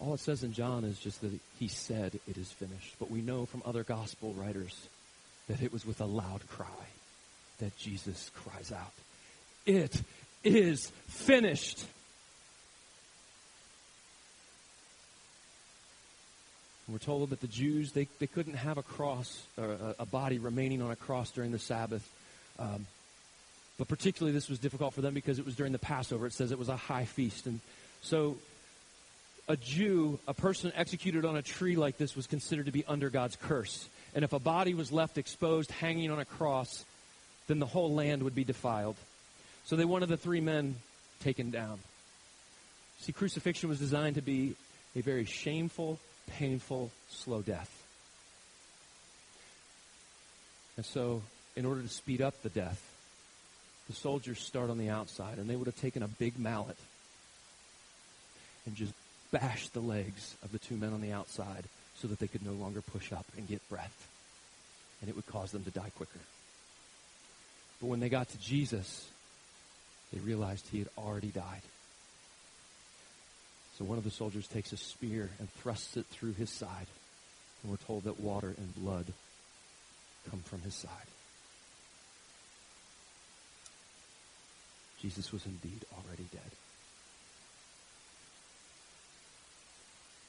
All 0.00 0.14
it 0.14 0.20
says 0.20 0.44
in 0.44 0.52
John 0.52 0.84
is 0.84 0.98
just 0.98 1.20
that 1.22 1.32
he 1.58 1.68
said 1.68 2.18
it 2.28 2.36
is 2.36 2.50
finished. 2.52 2.94
But 2.98 3.10
we 3.10 3.20
know 3.20 3.46
from 3.46 3.62
other 3.64 3.82
gospel 3.82 4.32
writers 4.34 4.88
that 5.48 5.62
it 5.62 5.72
was 5.72 5.84
with 5.84 6.00
a 6.00 6.06
loud 6.06 6.42
cry 6.48 6.66
that 7.58 7.76
Jesus 7.76 8.30
cries 8.34 8.70
out, 8.70 8.92
It 9.66 10.00
is 10.44 10.92
finished. 11.08 11.84
we're 16.88 16.98
told 16.98 17.30
that 17.30 17.40
the 17.40 17.46
Jews, 17.46 17.92
they, 17.92 18.08
they 18.18 18.26
couldn't 18.26 18.54
have 18.54 18.78
a 18.78 18.82
cross, 18.82 19.42
or 19.58 19.72
a, 19.72 19.94
a 20.00 20.06
body 20.06 20.38
remaining 20.38 20.80
on 20.80 20.90
a 20.90 20.96
cross 20.96 21.30
during 21.30 21.52
the 21.52 21.58
Sabbath. 21.58 22.08
Um, 22.58 22.86
but 23.76 23.88
particularly 23.88 24.32
this 24.32 24.48
was 24.48 24.58
difficult 24.58 24.94
for 24.94 25.02
them 25.02 25.14
because 25.14 25.38
it 25.38 25.44
was 25.44 25.54
during 25.54 25.72
the 25.72 25.78
Passover. 25.78 26.26
It 26.26 26.32
says 26.32 26.50
it 26.50 26.58
was 26.58 26.70
a 26.70 26.76
high 26.76 27.04
feast. 27.04 27.46
And 27.46 27.60
so 28.00 28.36
a 29.48 29.56
Jew, 29.56 30.18
a 30.28 30.34
person 30.34 30.72
executed 30.76 31.24
on 31.24 31.36
a 31.36 31.42
tree 31.42 31.74
like 31.74 31.96
this 31.96 32.14
was 32.14 32.26
considered 32.26 32.66
to 32.66 32.72
be 32.72 32.84
under 32.86 33.08
God's 33.08 33.36
curse. 33.36 33.88
And 34.14 34.22
if 34.22 34.32
a 34.32 34.38
body 34.38 34.74
was 34.74 34.92
left 34.92 35.16
exposed 35.16 35.70
hanging 35.70 36.10
on 36.10 36.18
a 36.18 36.24
cross, 36.24 36.84
then 37.46 37.58
the 37.58 37.66
whole 37.66 37.94
land 37.94 38.22
would 38.22 38.34
be 38.34 38.44
defiled. 38.44 38.96
So 39.64 39.76
they 39.76 39.86
wanted 39.86 40.10
the 40.10 40.16
three 40.18 40.40
men 40.40 40.76
taken 41.20 41.50
down. 41.50 41.78
See, 43.00 43.12
crucifixion 43.12 43.68
was 43.68 43.78
designed 43.78 44.16
to 44.16 44.22
be 44.22 44.54
a 44.94 45.00
very 45.00 45.24
shameful, 45.24 45.98
painful, 46.26 46.90
slow 47.10 47.40
death. 47.40 47.74
And 50.76 50.84
so, 50.84 51.22
in 51.56 51.64
order 51.64 51.82
to 51.82 51.88
speed 51.88 52.22
up 52.22 52.40
the 52.42 52.48
death, 52.50 52.80
the 53.88 53.94
soldiers 53.94 54.38
start 54.40 54.70
on 54.70 54.78
the 54.78 54.90
outside, 54.90 55.38
and 55.38 55.48
they 55.48 55.56
would 55.56 55.66
have 55.66 55.80
taken 55.80 56.02
a 56.02 56.08
big 56.08 56.38
mallet 56.38 56.76
and 58.66 58.76
just 58.76 58.92
bashed 59.30 59.72
the 59.72 59.80
legs 59.80 60.36
of 60.42 60.52
the 60.52 60.58
two 60.58 60.76
men 60.76 60.92
on 60.92 61.00
the 61.00 61.12
outside 61.12 61.64
so 61.96 62.08
that 62.08 62.18
they 62.18 62.28
could 62.28 62.44
no 62.44 62.52
longer 62.52 62.80
push 62.80 63.12
up 63.12 63.26
and 63.36 63.48
get 63.48 63.68
breath. 63.68 64.08
And 65.00 65.08
it 65.08 65.16
would 65.16 65.26
cause 65.26 65.52
them 65.52 65.64
to 65.64 65.70
die 65.70 65.90
quicker. 65.96 66.20
But 67.80 67.88
when 67.88 68.00
they 68.00 68.08
got 68.08 68.28
to 68.30 68.38
Jesus, 68.40 69.08
they 70.12 70.20
realized 70.20 70.66
he 70.68 70.78
had 70.78 70.88
already 70.96 71.28
died. 71.28 71.62
So 73.78 73.84
one 73.84 73.98
of 73.98 74.04
the 74.04 74.10
soldiers 74.10 74.48
takes 74.48 74.72
a 74.72 74.76
spear 74.76 75.30
and 75.38 75.48
thrusts 75.54 75.96
it 75.96 76.06
through 76.06 76.32
his 76.32 76.50
side. 76.50 76.86
And 77.62 77.70
we're 77.70 77.76
told 77.86 78.04
that 78.04 78.20
water 78.20 78.54
and 78.56 78.74
blood 78.74 79.06
come 80.30 80.40
from 80.40 80.60
his 80.62 80.74
side. 80.74 80.90
Jesus 85.00 85.32
was 85.32 85.46
indeed 85.46 85.84
already 85.96 86.26
dead. 86.32 86.50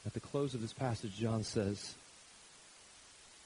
At 0.05 0.13
the 0.13 0.19
close 0.19 0.53
of 0.53 0.61
this 0.61 0.73
passage, 0.73 1.15
John 1.17 1.43
says, 1.43 1.93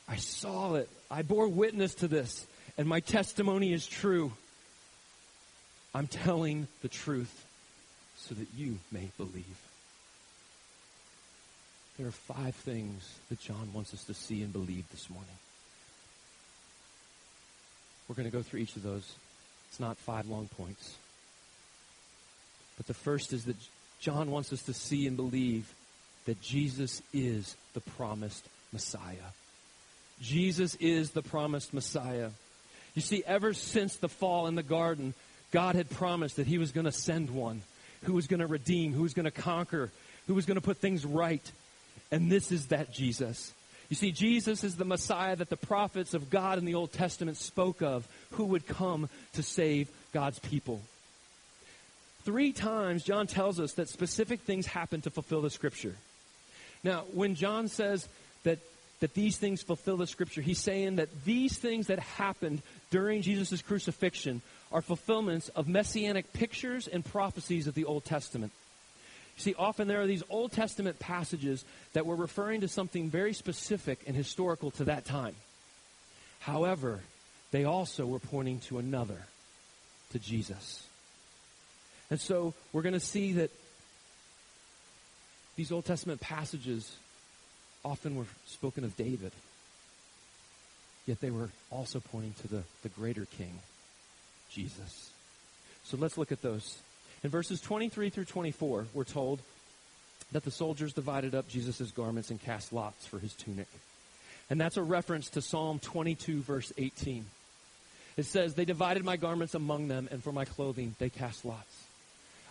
I 0.07 0.17
saw 0.17 0.75
it. 0.75 0.89
I 1.09 1.21
bore 1.21 1.47
witness 1.47 1.95
to 1.95 2.07
this, 2.07 2.45
and 2.77 2.87
my 2.87 2.99
testimony 2.99 3.73
is 3.73 3.87
true. 3.87 4.33
I'm 5.95 6.07
telling 6.07 6.67
the 6.81 6.87
truth 6.87 7.45
so 8.17 8.35
that 8.35 8.47
you 8.55 8.79
may 8.91 9.09
believe. 9.17 9.57
There 11.97 12.07
are 12.07 12.11
five 12.11 12.55
things 12.55 13.17
that 13.29 13.39
John 13.39 13.69
wants 13.73 13.93
us 13.93 14.03
to 14.05 14.13
see 14.13 14.41
and 14.41 14.51
believe 14.51 14.89
this 14.91 15.09
morning. 15.09 15.29
We're 18.07 18.15
going 18.15 18.29
to 18.29 18.35
go 18.35 18.41
through 18.41 18.61
each 18.61 18.75
of 18.75 18.83
those. 18.83 19.15
It's 19.69 19.79
not 19.79 19.97
five 19.97 20.27
long 20.27 20.47
points. 20.57 20.95
But 22.77 22.87
the 22.87 22.93
first 22.93 23.33
is 23.33 23.45
that 23.45 23.55
John 23.99 24.31
wants 24.31 24.51
us 24.51 24.63
to 24.63 24.73
see 24.73 25.07
and 25.07 25.15
believe 25.15 25.71
that 26.25 26.41
Jesus 26.41 27.01
is 27.13 27.55
the 27.73 27.81
promised 27.81 28.47
Messiah. 28.71 29.31
Jesus 30.21 30.75
is 30.75 31.11
the 31.11 31.21
promised 31.21 31.73
Messiah. 31.73 32.29
You 32.95 33.01
see, 33.01 33.23
ever 33.25 33.53
since 33.53 33.95
the 33.97 34.09
fall 34.09 34.47
in 34.47 34.55
the 34.55 34.63
garden, 34.63 35.13
God 35.51 35.75
had 35.75 35.89
promised 35.89 36.37
that 36.37 36.47
He 36.47 36.57
was 36.57 36.71
going 36.71 36.85
to 36.85 36.91
send 36.91 37.29
one 37.29 37.61
who 38.03 38.13
was 38.13 38.27
going 38.27 38.39
to 38.39 38.47
redeem, 38.47 38.93
who 38.93 39.03
was 39.03 39.13
going 39.13 39.25
to 39.25 39.31
conquer, 39.31 39.89
who 40.27 40.33
was 40.33 40.45
going 40.45 40.55
to 40.55 40.61
put 40.61 40.77
things 40.77 41.05
right. 41.05 41.51
And 42.11 42.31
this 42.31 42.51
is 42.51 42.67
that 42.67 42.91
Jesus. 42.91 43.53
You 43.89 43.95
see, 43.95 44.11
Jesus 44.11 44.63
is 44.63 44.75
the 44.75 44.85
Messiah 44.85 45.35
that 45.35 45.49
the 45.49 45.57
prophets 45.57 46.13
of 46.13 46.29
God 46.29 46.57
in 46.57 46.65
the 46.65 46.75
Old 46.75 46.93
Testament 46.93 47.37
spoke 47.37 47.81
of, 47.81 48.07
who 48.31 48.45
would 48.45 48.65
come 48.65 49.09
to 49.33 49.43
save 49.43 49.89
God's 50.13 50.39
people. 50.39 50.81
Three 52.23 52.53
times, 52.53 53.03
John 53.03 53.27
tells 53.27 53.59
us 53.59 53.73
that 53.73 53.89
specific 53.89 54.41
things 54.41 54.65
happen 54.65 55.01
to 55.01 55.09
fulfill 55.09 55.41
the 55.41 55.49
Scripture. 55.49 55.95
Now, 56.83 57.05
when 57.13 57.35
John 57.35 57.67
says 57.67 58.07
that, 58.43 58.59
that 58.99 59.13
these 59.13 59.37
things 59.37 59.61
fulfill 59.61 59.97
the 59.97 60.07
Scripture, 60.07 60.41
he's 60.41 60.59
saying 60.59 60.97
that 60.97 61.09
these 61.23 61.57
things 61.57 61.87
that 61.87 61.99
happened 61.99 62.61
during 62.91 63.21
Jesus' 63.21 63.61
crucifixion 63.61 64.41
are 64.71 64.81
fulfillments 64.81 65.49
of 65.49 65.67
messianic 65.67 66.33
pictures 66.33 66.87
and 66.87 67.05
prophecies 67.05 67.67
of 67.67 67.75
the 67.75 67.85
Old 67.85 68.03
Testament. 68.05 68.51
See, 69.37 69.55
often 69.57 69.87
there 69.87 70.01
are 70.01 70.07
these 70.07 70.23
Old 70.29 70.51
Testament 70.51 70.99
passages 70.99 71.65
that 71.93 72.05
were 72.05 72.15
referring 72.15 72.61
to 72.61 72.67
something 72.67 73.09
very 73.09 73.33
specific 73.33 73.99
and 74.05 74.15
historical 74.15 74.71
to 74.71 74.85
that 74.85 75.05
time. 75.05 75.35
However, 76.39 76.99
they 77.51 77.63
also 77.63 78.05
were 78.05 78.19
pointing 78.19 78.59
to 78.61 78.77
another, 78.77 79.25
to 80.11 80.19
Jesus. 80.19 80.85
And 82.09 82.19
so 82.19 82.53
we're 82.73 82.81
going 82.81 82.93
to 82.93 82.99
see 82.99 83.33
that 83.33 83.49
these 85.55 85.71
Old 85.71 85.85
Testament 85.85 86.19
passages 86.19 86.95
often 87.85 88.15
were 88.15 88.25
spoken 88.47 88.83
of 88.83 88.95
David, 88.97 89.31
yet 91.05 91.19
they 91.21 91.29
were 91.29 91.49
also 91.69 91.99
pointing 91.99 92.33
to 92.41 92.47
the, 92.47 92.63
the 92.81 92.89
greater 92.89 93.25
king, 93.25 93.59
Jesus. 94.49 95.11
So 95.83 95.97
let's 95.97 96.17
look 96.17 96.31
at 96.31 96.41
those. 96.41 96.79
In 97.23 97.29
verses 97.29 97.61
23 97.61 98.09
through 98.09 98.25
24, 98.25 98.87
we're 98.93 99.03
told 99.03 99.39
that 100.31 100.43
the 100.43 100.51
soldiers 100.51 100.93
divided 100.93 101.35
up 101.35 101.47
Jesus' 101.47 101.91
garments 101.91 102.29
and 102.29 102.41
cast 102.41 102.73
lots 102.73 103.05
for 103.05 103.19
his 103.19 103.33
tunic. 103.33 103.67
And 104.49 104.59
that's 104.59 104.77
a 104.77 104.83
reference 104.83 105.29
to 105.31 105.41
Psalm 105.41 105.79
22, 105.79 106.41
verse 106.41 106.73
18. 106.77 107.25
It 108.17 108.25
says, 108.25 108.53
They 108.53 108.65
divided 108.65 109.03
my 109.03 109.17
garments 109.17 109.55
among 109.55 109.87
them, 109.87 110.07
and 110.11 110.23
for 110.23 110.31
my 110.31 110.45
clothing 110.45 110.95
they 110.99 111.09
cast 111.09 111.45
lots. 111.45 111.83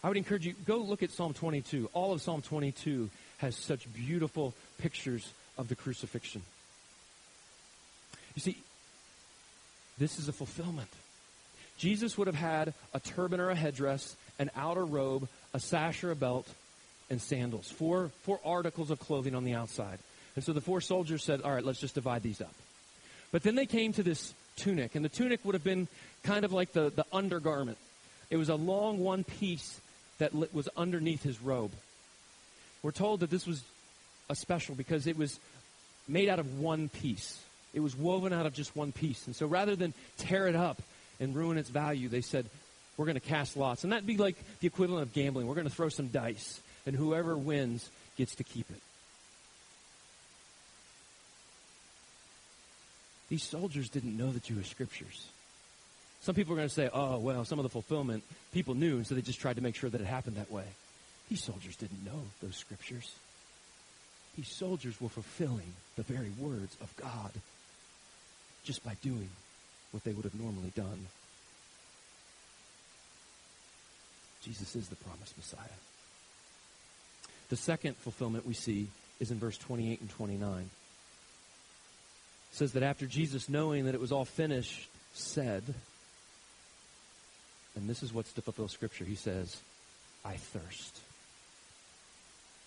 I 0.05 0.09
would 0.09 0.17
encourage 0.17 0.47
you, 0.47 0.55
go 0.67 0.79
look 0.79 1.03
at 1.03 1.13
Psalm 1.13 1.33
22. 1.33 1.89
All 1.93 2.13
of 2.13 2.21
Psalm 2.21 2.43
22 2.43 3.09
has 3.39 3.57
such 3.57 3.93
beautiful 3.95 4.53
pictures 4.79 5.31
of 5.57 5.69
the 5.69 5.77
crucifixion. 5.77 6.43
You 8.35 8.43
see, 8.43 8.57
this 9.99 10.19
is 10.19 10.29
a 10.29 10.33
fulfillment. 10.33 10.89
Jesus 11.79 12.19
would 12.19 12.27
have 12.27 12.37
had 12.37 12.75
a 12.95 13.01
turban 13.01 13.41
or 13.41 13.51
a 13.51 13.55
headdress, 13.55 14.17
an 14.39 14.51
outer 14.57 14.85
robe, 14.85 15.29
a 15.55 15.61
sash 15.61 16.03
or 16.03 16.11
a 16.11 16.17
belt, 16.17 16.49
and 17.11 17.21
sandals. 17.21 17.71
Four, 17.71 18.11
four 18.23 18.41
articles 18.45 18.91
of 18.91 18.99
clothing 18.99 19.35
on 19.35 19.45
the 19.45 19.55
outside. 19.55 19.99
And 20.35 20.45
so 20.45 20.53
the 20.53 20.61
four 20.61 20.81
soldiers 20.81 21.23
said, 21.23 21.43
all 21.43 21.53
right, 21.53 21.65
let's 21.65 21.81
just 21.81 21.95
divide 21.95 22.23
these 22.23 22.41
up. 22.41 22.55
But 23.31 23.43
then 23.43 23.55
they 23.55 23.67
came 23.67 23.93
to 23.95 24.03
this 24.03 24.35
tunic, 24.57 24.95
and 24.95 25.05
the 25.05 25.09
tunic 25.09 25.45
would 25.45 25.55
have 25.55 25.65
been 25.65 25.89
kind 26.23 26.45
of 26.45 26.53
like 26.53 26.73
the, 26.73 26.91
the 26.91 27.05
undergarment. 27.13 27.79
It 28.31 28.37
was 28.37 28.49
a 28.49 28.55
long 28.55 28.99
one 28.99 29.25
piece 29.25 29.81
that 30.19 30.33
was 30.55 30.69
underneath 30.77 31.23
his 31.23 31.41
robe. 31.41 31.73
We're 32.83 32.91
told 32.91 33.21
that 33.21 33.31
this 33.31 33.47
was 33.47 33.63
a 34.29 34.35
special 34.35 34.75
because 34.75 35.07
it 35.07 35.17
was 35.17 35.39
made 36.09 36.29
out 36.29 36.39
of 36.39 36.59
one 36.59 36.89
piece. 36.89 37.41
It 37.75 37.81
was 37.81 37.97
woven 37.97 38.33
out 38.33 38.47
of 38.47 38.55
just 38.55 38.77
one 38.77 38.93
piece. 38.93 39.27
And 39.27 39.35
so 39.35 39.47
rather 39.47 39.77
than 39.77 39.95
tear 40.19 40.49
it 40.49 40.57
up 40.57 40.81
and 41.21 41.35
ruin 41.35 41.59
its 41.59 41.69
value, 41.69 42.09
they 42.09 42.21
said, 42.21 42.47
we're 42.97 43.07
going 43.07 43.15
to 43.15 43.21
cast 43.21 43.57
lots. 43.57 43.85
And 43.85 43.93
that'd 43.93 44.07
be 44.07 44.17
like 44.17 44.37
the 44.61 44.67
equivalent 44.67 45.03
of 45.03 45.13
gambling. 45.13 45.47
We're 45.47 45.55
going 45.55 45.69
to 45.69 45.75
throw 45.75 45.89
some 45.89 46.09
dice, 46.09 46.61
and 46.87 46.95
whoever 46.95 47.37
wins 47.37 47.89
gets 48.17 48.35
to 48.37 48.45
keep 48.45 48.71
it. 48.71 48.81
These 53.29 53.43
soldiers 53.45 53.89
didn't 53.89 54.17
know 54.17 54.31
the 54.31 54.41
Jewish 54.41 54.69
scriptures. 54.69 55.27
Some 56.23 56.37
people 56.37 56.53
are 56.53 56.57
going 56.57 56.69
to 56.69 56.75
say, 56.75 56.89
oh, 56.93 57.19
well, 57.19 57.45
some 57.45 57.59
of 57.59 57.65
the 57.65 57.69
fulfillment 57.69 58.23
people 58.53 58.75
knew, 58.75 58.97
and 58.97 59.07
so 59.07 59.15
they 59.15 59.23
just 59.23 59.41
tried 59.41 59.57
to 59.57 59.63
make 59.63 59.75
sure 59.75 59.91
that 59.91 60.01
it 60.01 60.07
happened 60.07 60.37
that 60.37 60.51
way. 60.53 60.65
These 61.29 61.43
soldiers 61.43 61.77
didn't 61.77 62.05
know 62.05 62.23
those 62.41 62.57
scriptures. 62.57 63.13
These 64.37 64.49
soldiers 64.49 65.01
were 65.01 65.09
fulfilling 65.09 65.75
the 65.97 66.05
very 66.05 66.31
words 66.39 66.77
of 66.81 66.95
God 66.97 67.33
just 68.65 68.85
by 68.85 68.97
doing 69.03 69.29
what 69.91 70.05
they 70.05 70.13
would 70.13 70.25
have 70.25 70.41
normally 70.41 70.73
done. 70.77 71.07
Jesus 74.43 74.75
is 74.77 74.89
the 74.89 74.97
promised 74.97 75.37
Messiah. 75.37 75.79
The 77.49 77.57
second 77.57 77.97
fulfillment 77.97 78.47
we 78.47 78.55
see 78.55 78.89
is 79.21 79.31
in 79.31 79.39
verse 79.39 79.59
28 79.59 80.01
and 80.01 80.11
29. 80.11 80.61
It 80.61 80.69
says 82.53 82.73
that 82.73 82.83
after 82.83 83.07
Jesus, 83.07 83.49
knowing 83.49 83.87
that 83.87 83.95
it 83.95 84.01
was 84.01 84.13
all 84.13 84.25
finished, 84.25 84.89
said, 85.15 85.63
and 87.77 87.89
this 87.89 88.03
is 88.03 88.13
what's 88.13 88.33
to 88.35 88.43
fulfill 88.43 88.69
Scripture, 88.69 89.05
he 89.05 89.15
says, 89.15 89.61
I 90.25 90.35
thirst. 90.35 91.01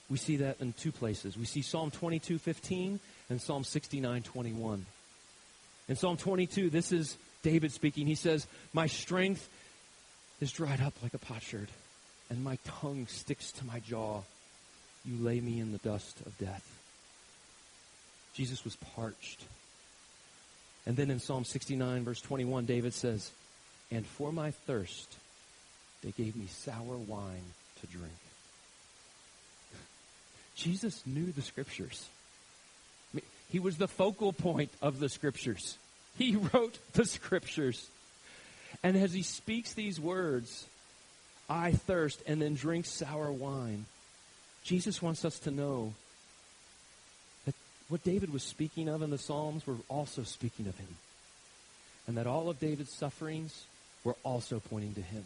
We 0.09 0.17
see 0.17 0.37
that 0.37 0.61
in 0.61 0.73
two 0.73 0.91
places. 0.91 1.37
We 1.37 1.45
see 1.45 1.61
Psalm 1.61 1.91
22, 1.91 2.37
15 2.37 2.99
and 3.29 3.41
Psalm 3.41 3.63
69, 3.63 4.21
21. 4.21 4.85
In 5.87 5.95
Psalm 5.95 6.17
22, 6.17 6.69
this 6.69 6.91
is 6.91 7.17
David 7.41 7.71
speaking. 7.71 8.07
He 8.07 8.15
says, 8.15 8.47
My 8.73 8.87
strength 8.87 9.47
is 10.41 10.51
dried 10.51 10.81
up 10.81 10.93
like 11.01 11.13
a 11.13 11.19
potsherd, 11.19 11.69
and 12.29 12.43
my 12.43 12.57
tongue 12.65 13.07
sticks 13.07 13.51
to 13.53 13.65
my 13.65 13.79
jaw. 13.79 14.21
You 15.05 15.23
lay 15.23 15.39
me 15.39 15.59
in 15.59 15.71
the 15.71 15.77
dust 15.79 16.19
of 16.25 16.37
death. 16.37 16.67
Jesus 18.33 18.63
was 18.63 18.75
parched. 18.95 19.43
And 20.85 20.97
then 20.97 21.09
in 21.09 21.19
Psalm 21.19 21.45
69, 21.45 22.03
verse 22.03 22.21
21, 22.21 22.65
David 22.65 22.93
says, 22.93 23.31
And 23.91 24.05
for 24.05 24.31
my 24.31 24.51
thirst, 24.51 25.15
they 26.03 26.11
gave 26.11 26.35
me 26.35 26.47
sour 26.47 26.97
wine 26.97 27.53
to 27.81 27.87
drink. 27.87 28.13
Jesus 30.55 31.01
knew 31.05 31.31
the 31.31 31.41
scriptures. 31.41 32.07
He 33.49 33.59
was 33.59 33.77
the 33.77 33.87
focal 33.87 34.33
point 34.33 34.71
of 34.81 34.99
the 34.99 35.09
scriptures. 35.09 35.77
He 36.17 36.35
wrote 36.53 36.77
the 36.93 37.05
scriptures. 37.05 37.89
And 38.83 38.97
as 38.97 39.13
he 39.13 39.21
speaks 39.21 39.73
these 39.73 39.99
words, 39.99 40.65
I 41.49 41.71
thirst, 41.71 42.21
and 42.27 42.41
then 42.41 42.55
drink 42.55 42.85
sour 42.85 43.31
wine, 43.31 43.85
Jesus 44.63 45.01
wants 45.01 45.23
us 45.23 45.39
to 45.39 45.51
know 45.51 45.93
that 47.45 47.55
what 47.87 48.03
David 48.03 48.33
was 48.33 48.43
speaking 48.43 48.89
of 48.89 49.01
in 49.01 49.11
the 49.11 49.17
Psalms 49.17 49.65
were 49.65 49.75
also 49.87 50.23
speaking 50.23 50.67
of 50.67 50.77
him. 50.77 50.97
And 52.07 52.17
that 52.17 52.27
all 52.27 52.49
of 52.49 52.59
David's 52.59 52.93
sufferings 52.93 53.65
were 54.05 54.15
also 54.23 54.61
pointing 54.69 54.93
to 54.93 55.01
him. 55.01 55.23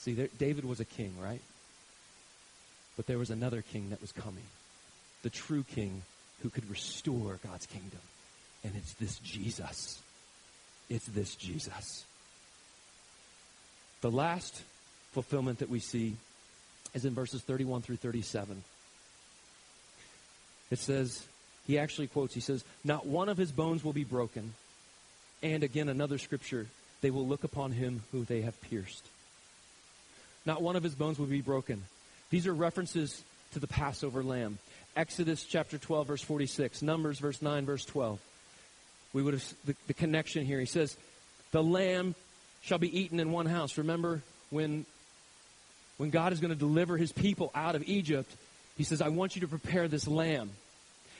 See, 0.00 0.12
there, 0.12 0.28
David 0.38 0.66
was 0.66 0.80
a 0.80 0.84
king, 0.84 1.14
right? 1.22 1.40
But 2.96 3.06
there 3.06 3.18
was 3.18 3.30
another 3.30 3.62
king 3.62 3.90
that 3.90 4.02
was 4.02 4.12
coming. 4.12 4.44
The 5.22 5.30
true 5.30 5.64
king 5.74 6.02
who 6.42 6.50
could 6.50 6.68
restore 6.68 7.38
God's 7.42 7.64
kingdom. 7.66 8.00
And 8.62 8.74
it's 8.76 8.92
this 8.94 9.18
Jesus. 9.20 10.00
It's 10.90 11.06
this 11.06 11.34
Jesus. 11.34 12.04
The 14.02 14.10
last 14.10 14.62
fulfillment 15.12 15.60
that 15.60 15.70
we 15.70 15.78
see 15.78 16.16
is 16.94 17.04
in 17.04 17.14
verses 17.14 17.42
31 17.42 17.82
through 17.82 17.96
37. 17.96 18.62
It 20.70 20.78
says, 20.78 21.24
he 21.66 21.78
actually 21.78 22.06
quotes, 22.06 22.34
he 22.34 22.40
says, 22.40 22.64
Not 22.84 23.06
one 23.06 23.28
of 23.28 23.36
his 23.36 23.52
bones 23.52 23.84
will 23.84 23.92
be 23.92 24.04
broken. 24.04 24.54
And 25.42 25.62
again, 25.62 25.88
another 25.88 26.18
scripture, 26.18 26.66
they 27.00 27.10
will 27.10 27.26
look 27.26 27.44
upon 27.44 27.72
him 27.72 28.02
who 28.12 28.24
they 28.24 28.42
have 28.42 28.60
pierced. 28.62 29.06
Not 30.44 30.62
one 30.62 30.76
of 30.76 30.82
his 30.82 30.94
bones 30.94 31.18
will 31.18 31.26
be 31.26 31.40
broken. 31.40 31.82
These 32.30 32.46
are 32.46 32.54
references 32.54 33.22
to 33.52 33.58
the 33.58 33.66
Passover 33.66 34.22
lamb. 34.22 34.58
Exodus 34.96 35.44
chapter 35.44 35.76
12, 35.76 36.06
verse 36.06 36.22
46. 36.22 36.82
Numbers, 36.82 37.18
verse 37.18 37.42
9, 37.42 37.66
verse 37.66 37.84
12. 37.84 38.18
We 39.12 39.22
would 39.22 39.34
have, 39.34 39.54
the, 39.64 39.74
the 39.86 39.94
connection 39.94 40.44
here. 40.44 40.60
He 40.60 40.66
says, 40.66 40.96
the 41.52 41.62
lamb 41.62 42.14
shall 42.62 42.78
be 42.78 42.98
eaten 42.98 43.20
in 43.20 43.32
one 43.32 43.46
house. 43.46 43.78
Remember 43.78 44.22
when, 44.50 44.86
when 45.98 46.10
God 46.10 46.32
is 46.32 46.40
going 46.40 46.52
to 46.52 46.58
deliver 46.58 46.96
his 46.96 47.12
people 47.12 47.50
out 47.54 47.74
of 47.74 47.82
Egypt, 47.88 48.30
he 48.76 48.84
says, 48.84 49.00
I 49.00 49.08
want 49.08 49.36
you 49.36 49.40
to 49.42 49.48
prepare 49.48 49.88
this 49.88 50.06
lamb. 50.06 50.50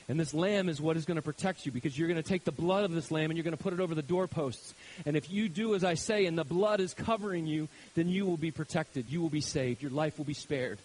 And 0.09 0.17
this 0.17 0.33
lamb 0.33 0.69
is 0.69 0.79
what 0.79 0.95
is 0.95 1.03
going 1.03 1.17
to 1.17 1.21
protect 1.21 1.65
you 1.65 1.71
because 1.71 1.97
you're 1.97 2.07
going 2.07 2.21
to 2.21 2.27
take 2.27 2.45
the 2.45 2.51
blood 2.51 2.85
of 2.85 2.93
this 2.93 3.11
lamb 3.11 3.29
and 3.29 3.37
you're 3.37 3.43
going 3.43 3.57
to 3.57 3.61
put 3.61 3.73
it 3.73 3.81
over 3.81 3.93
the 3.93 4.01
doorposts. 4.01 4.73
And 5.05 5.17
if 5.17 5.29
you 5.29 5.49
do 5.49 5.75
as 5.75 5.83
I 5.83 5.95
say 5.95 6.25
and 6.25 6.37
the 6.37 6.45
blood 6.45 6.79
is 6.79 6.93
covering 6.93 7.45
you, 7.45 7.67
then 7.95 8.07
you 8.07 8.25
will 8.25 8.37
be 8.37 8.51
protected. 8.51 9.07
You 9.09 9.21
will 9.21 9.29
be 9.29 9.41
saved. 9.41 9.81
Your 9.81 9.91
life 9.91 10.17
will 10.17 10.25
be 10.25 10.33
spared. 10.33 10.79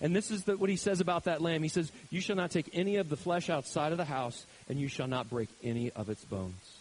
And 0.00 0.14
this 0.14 0.30
is 0.30 0.44
the, 0.44 0.56
what 0.56 0.70
he 0.70 0.76
says 0.76 1.00
about 1.00 1.24
that 1.24 1.42
lamb. 1.42 1.62
He 1.62 1.68
says, 1.68 1.90
You 2.10 2.20
shall 2.20 2.36
not 2.36 2.50
take 2.50 2.70
any 2.72 2.96
of 2.96 3.08
the 3.08 3.16
flesh 3.16 3.50
outside 3.50 3.92
of 3.92 3.98
the 3.98 4.04
house, 4.04 4.46
and 4.68 4.78
you 4.78 4.88
shall 4.88 5.06
not 5.06 5.30
break 5.30 5.48
any 5.62 5.90
of 5.92 6.08
its 6.08 6.24
bones. 6.24 6.76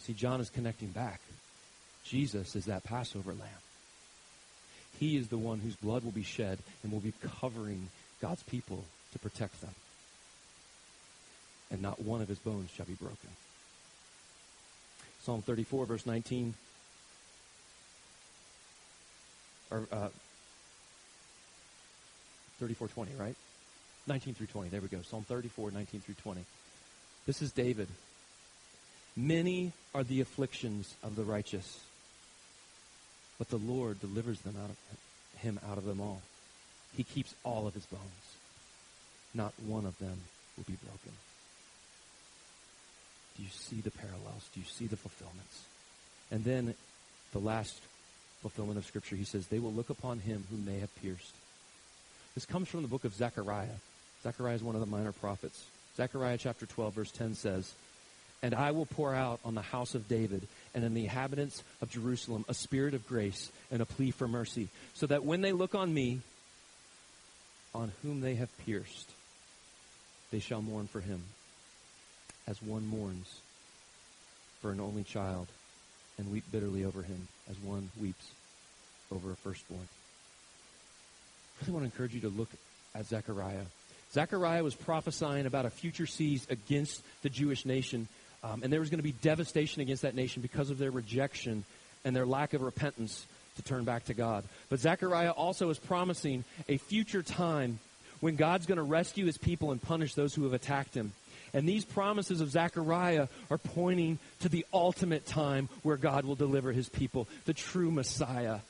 See, 0.00 0.12
John 0.12 0.40
is 0.40 0.50
connecting 0.50 0.88
back. 0.88 1.20
Jesus 2.04 2.56
is 2.56 2.64
that 2.64 2.82
Passover 2.82 3.30
lamb. 3.30 3.48
He 4.98 5.16
is 5.16 5.28
the 5.28 5.38
one 5.38 5.60
whose 5.60 5.76
blood 5.76 6.02
will 6.02 6.10
be 6.10 6.24
shed 6.24 6.58
and 6.82 6.92
will 6.92 7.00
be 7.00 7.14
covering 7.40 7.88
God's 8.20 8.42
people 8.42 8.84
to 9.12 9.18
protect 9.18 9.60
them. 9.60 9.74
And 11.70 11.82
not 11.82 12.00
one 12.00 12.20
of 12.20 12.28
his 12.28 12.38
bones 12.38 12.70
shall 12.70 12.86
be 12.86 12.94
broken. 12.94 13.30
Psalm 15.22 15.42
34, 15.42 15.86
verse 15.86 16.06
19. 16.06 16.54
Or, 19.70 19.86
uh, 19.92 20.08
34:20, 22.60 23.14
right? 23.18 23.36
19 24.06 24.34
through 24.34 24.48
20. 24.48 24.68
There 24.68 24.80
we 24.80 24.88
go. 24.88 25.02
Psalm 25.02 25.24
34, 25.24 25.70
19 25.70 26.00
through 26.00 26.14
20. 26.14 26.44
This 27.26 27.42
is 27.42 27.52
David. 27.52 27.88
Many 29.16 29.72
are 29.94 30.04
the 30.04 30.20
afflictions 30.20 30.94
of 31.02 31.16
the 31.16 31.24
righteous, 31.24 31.80
but 33.38 33.48
the 33.48 33.58
Lord 33.58 34.00
delivers 34.00 34.40
them 34.40 34.56
out 34.62 34.70
of 34.70 34.76
him 35.40 35.58
out 35.66 35.78
of 35.78 35.84
them 35.84 36.00
all. 36.00 36.22
He 36.96 37.02
keeps 37.02 37.34
all 37.44 37.66
of 37.66 37.74
his 37.74 37.86
bones. 37.86 38.39
Not 39.34 39.52
one 39.66 39.86
of 39.86 39.98
them 39.98 40.18
will 40.56 40.64
be 40.64 40.76
broken. 40.84 41.12
Do 43.36 43.42
you 43.42 43.48
see 43.50 43.80
the 43.80 43.90
parallels? 43.90 44.48
Do 44.54 44.60
you 44.60 44.66
see 44.66 44.86
the 44.86 44.96
fulfillments? 44.96 45.64
And 46.30 46.44
then 46.44 46.74
the 47.32 47.38
last 47.38 47.80
fulfillment 48.42 48.78
of 48.78 48.86
Scripture, 48.86 49.16
he 49.16 49.24
says, 49.24 49.46
They 49.46 49.58
will 49.58 49.72
look 49.72 49.90
upon 49.90 50.20
him 50.20 50.44
whom 50.50 50.64
they 50.64 50.80
have 50.80 50.94
pierced. 51.00 51.34
This 52.34 52.46
comes 52.46 52.68
from 52.68 52.82
the 52.82 52.88
book 52.88 53.04
of 53.04 53.14
Zechariah. 53.14 53.68
Zechariah 54.22 54.54
is 54.54 54.62
one 54.62 54.74
of 54.74 54.80
the 54.80 54.86
minor 54.86 55.12
prophets. 55.12 55.64
Zechariah 55.96 56.38
chapter 56.38 56.66
12, 56.66 56.94
verse 56.94 57.10
10 57.10 57.34
says, 57.34 57.72
And 58.42 58.54
I 58.54 58.70
will 58.70 58.86
pour 58.86 59.14
out 59.14 59.40
on 59.44 59.54
the 59.54 59.62
house 59.62 59.94
of 59.94 60.08
David 60.08 60.46
and 60.74 60.84
on 60.84 60.94
the 60.94 61.04
inhabitants 61.04 61.62
of 61.82 61.90
Jerusalem 61.90 62.44
a 62.48 62.54
spirit 62.54 62.94
of 62.94 63.06
grace 63.06 63.50
and 63.70 63.82
a 63.82 63.86
plea 63.86 64.10
for 64.10 64.28
mercy, 64.28 64.68
so 64.94 65.06
that 65.06 65.24
when 65.24 65.40
they 65.40 65.52
look 65.52 65.74
on 65.74 65.92
me, 65.92 66.20
on 67.74 67.92
whom 68.02 68.20
they 68.20 68.34
have 68.34 68.56
pierced, 68.58 69.10
they 70.30 70.38
shall 70.38 70.62
mourn 70.62 70.86
for 70.86 71.00
him, 71.00 71.22
as 72.46 72.62
one 72.62 72.86
mourns 72.86 73.40
for 74.60 74.70
an 74.70 74.80
only 74.80 75.04
child, 75.04 75.48
and 76.18 76.30
weep 76.30 76.44
bitterly 76.52 76.84
over 76.84 77.02
him, 77.02 77.28
as 77.48 77.58
one 77.58 77.90
weeps 78.00 78.30
over 79.10 79.32
a 79.32 79.36
firstborn. 79.36 79.88
I 81.60 81.64
really 81.64 81.72
want 81.72 81.82
to 81.84 81.92
encourage 81.92 82.14
you 82.14 82.20
to 82.22 82.28
look 82.28 82.50
at 82.94 83.06
Zechariah. 83.06 83.64
Zechariah 84.12 84.64
was 84.64 84.74
prophesying 84.74 85.46
about 85.46 85.66
a 85.66 85.70
future 85.70 86.06
siege 86.06 86.42
against 86.50 87.02
the 87.22 87.28
Jewish 87.28 87.64
nation 87.64 88.08
um, 88.42 88.62
and 88.62 88.72
there 88.72 88.80
was 88.80 88.90
going 88.90 88.98
to 88.98 89.04
be 89.04 89.12
devastation 89.12 89.82
against 89.82 90.02
that 90.02 90.14
nation 90.14 90.42
because 90.42 90.70
of 90.70 90.78
their 90.78 90.90
rejection 90.90 91.64
and 92.04 92.16
their 92.16 92.26
lack 92.26 92.54
of 92.54 92.62
repentance 92.62 93.26
to 93.56 93.62
turn 93.62 93.84
back 93.84 94.04
to 94.06 94.14
God. 94.14 94.44
But 94.70 94.80
Zechariah 94.80 95.32
also 95.32 95.68
is 95.70 95.78
promising 95.78 96.44
a 96.68 96.78
future 96.78 97.22
time 97.22 97.78
when 98.20 98.36
God's 98.36 98.66
going 98.66 98.76
to 98.76 98.82
rescue 98.82 99.26
his 99.26 99.38
people 99.38 99.70
and 99.70 99.82
punish 99.82 100.14
those 100.14 100.34
who 100.34 100.44
have 100.44 100.52
attacked 100.52 100.94
him. 100.94 101.12
And 101.52 101.68
these 101.68 101.84
promises 101.84 102.40
of 102.40 102.50
Zechariah 102.50 103.28
are 103.50 103.58
pointing 103.58 104.18
to 104.40 104.48
the 104.48 104.64
ultimate 104.72 105.26
time 105.26 105.68
where 105.82 105.96
God 105.96 106.24
will 106.24 106.36
deliver 106.36 106.72
his 106.72 106.88
people, 106.88 107.26
the 107.44 107.54
true 107.54 107.90
Messiah. 107.90 108.60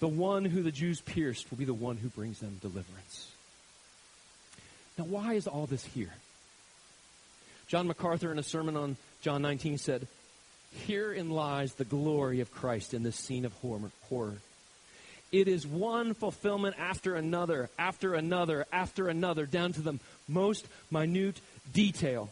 The 0.00 0.08
one 0.08 0.44
who 0.44 0.62
the 0.62 0.70
Jews 0.70 1.00
pierced 1.00 1.50
will 1.50 1.58
be 1.58 1.64
the 1.64 1.74
one 1.74 1.96
who 1.96 2.08
brings 2.08 2.38
them 2.38 2.58
deliverance. 2.60 3.32
Now, 4.96 5.04
why 5.04 5.34
is 5.34 5.46
all 5.46 5.66
this 5.66 5.84
here? 5.84 6.12
John 7.66 7.86
MacArthur, 7.86 8.30
in 8.30 8.38
a 8.38 8.44
sermon 8.44 8.76
on 8.76 8.96
John 9.22 9.42
19 9.42 9.78
said, 9.78 10.06
Herein 10.86 11.30
lies 11.30 11.74
the 11.74 11.84
glory 11.84 12.40
of 12.40 12.52
Christ 12.52 12.94
in 12.94 13.02
this 13.02 13.16
scene 13.16 13.44
of 13.44 13.52
horror. 14.08 14.38
It 15.30 15.48
is 15.48 15.66
one 15.66 16.14
fulfillment 16.14 16.76
after 16.78 17.14
another, 17.14 17.68
after 17.78 18.14
another, 18.14 18.66
after 18.72 19.08
another, 19.08 19.44
down 19.44 19.72
to 19.74 19.82
the 19.82 19.98
most 20.26 20.66
minute 20.90 21.40
detail. 21.72 22.30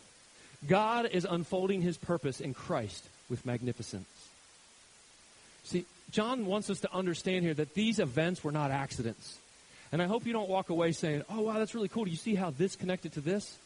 God 0.67 1.07
is 1.13 1.27
unfolding 1.29 1.83
his 1.83 1.99
purpose 1.99 2.41
in 2.41 2.55
Christ 2.55 3.07
with 3.29 3.45
magnificence. 3.45 4.09
See, 5.65 5.85
John 6.11 6.47
wants 6.47 6.71
us 6.71 6.81
to 6.81 6.95
understand 6.95 7.45
here 7.45 7.55
that 7.55 7.75
these 7.75 7.99
events 7.99 8.43
were 8.43 8.53
not 8.53 8.71
accidents. 8.71 9.37
And 9.93 10.01
I 10.01 10.07
hope 10.07 10.27
you 10.27 10.33
don't 10.33 10.49
walk 10.49 10.71
away 10.71 10.93
saying, 10.93 11.23
oh, 11.29 11.43
wow, 11.43 11.59
that's 11.59 11.75
really 11.75 11.89
cool. 11.89 12.05
Do 12.05 12.11
you 12.11 12.17
see 12.17 12.35
how 12.35 12.51
this 12.51 12.77
connected 12.77 13.13
to 13.15 13.21
this? 13.21 13.57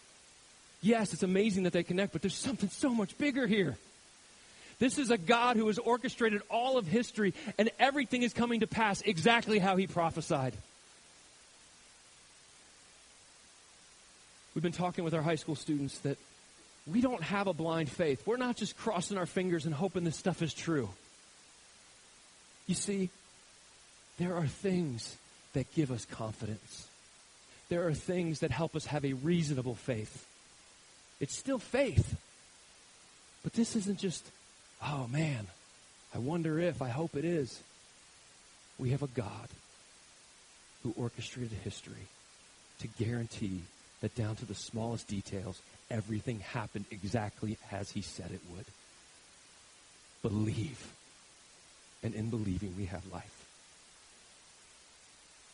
Yes, 0.82 1.12
it's 1.12 1.22
amazing 1.22 1.64
that 1.64 1.72
they 1.72 1.82
connect, 1.82 2.12
but 2.12 2.22
there's 2.22 2.34
something 2.34 2.70
so 2.70 2.90
much 2.90 3.16
bigger 3.16 3.46
here. 3.46 3.76
This 4.80 4.98
is 4.98 5.10
a 5.10 5.18
God 5.18 5.56
who 5.56 5.68
has 5.68 5.78
orchestrated 5.78 6.42
all 6.50 6.78
of 6.78 6.86
history, 6.86 7.34
and 7.58 7.70
everything 7.78 8.22
is 8.22 8.32
coming 8.32 8.60
to 8.60 8.66
pass 8.66 9.02
exactly 9.02 9.60
how 9.60 9.76
he 9.76 9.86
prophesied. 9.86 10.54
We've 14.54 14.62
been 14.62 14.72
talking 14.72 15.04
with 15.04 15.14
our 15.14 15.22
high 15.22 15.36
school 15.36 15.54
students 15.54 15.98
that 15.98 16.18
we 16.90 17.00
don't 17.00 17.22
have 17.22 17.46
a 17.46 17.52
blind 17.52 17.88
faith. 17.90 18.26
We're 18.26 18.36
not 18.36 18.56
just 18.56 18.76
crossing 18.76 19.16
our 19.16 19.26
fingers 19.26 19.64
and 19.66 19.74
hoping 19.74 20.02
this 20.02 20.16
stuff 20.16 20.42
is 20.42 20.52
true. 20.52 20.88
You 22.66 22.74
see, 22.74 23.10
there 24.18 24.34
are 24.34 24.46
things 24.46 25.16
that 25.52 25.72
give 25.74 25.90
us 25.90 26.04
confidence. 26.04 26.88
There 27.68 27.86
are 27.86 27.94
things 27.94 28.40
that 28.40 28.50
help 28.50 28.74
us 28.74 28.86
have 28.86 29.04
a 29.04 29.12
reasonable 29.12 29.74
faith. 29.74 30.26
It's 31.20 31.36
still 31.36 31.58
faith. 31.58 32.16
But 33.42 33.52
this 33.52 33.76
isn't 33.76 33.98
just, 33.98 34.26
oh 34.82 35.06
man, 35.08 35.46
I 36.14 36.18
wonder 36.18 36.58
if, 36.58 36.82
I 36.82 36.88
hope 36.88 37.16
it 37.16 37.24
is. 37.24 37.60
We 38.78 38.90
have 38.90 39.02
a 39.02 39.08
God 39.08 39.48
who 40.82 40.94
orchestrated 40.96 41.52
history 41.52 42.08
to 42.80 42.88
guarantee 42.88 43.60
that 44.00 44.14
down 44.14 44.36
to 44.36 44.46
the 44.46 44.54
smallest 44.54 45.06
details, 45.06 45.60
everything 45.90 46.40
happened 46.40 46.86
exactly 46.90 47.58
as 47.70 47.90
he 47.90 48.00
said 48.00 48.30
it 48.30 48.40
would. 48.54 48.64
Believe. 50.22 50.92
And 52.02 52.14
in 52.14 52.30
believing, 52.30 52.74
we 52.78 52.86
have 52.86 53.02
life. 53.12 53.44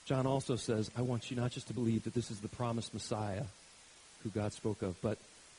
John 0.07 0.27
also 0.27 0.55
says, 0.55 0.89
I 0.97 1.03
want 1.03 1.31
you 1.31 1.37
not 1.37 1.51
just 1.51 1.67
to 1.67 1.75
believe 1.75 2.05
that 2.05 2.15
this 2.15 2.31
is 2.31 2.39
the 2.39 2.49
promised 2.49 2.95
Messiah 2.95 3.43
who 4.23 4.31
God 4.31 4.53
spoke 4.53 4.83
of, 4.83 5.01
but 5.03 5.19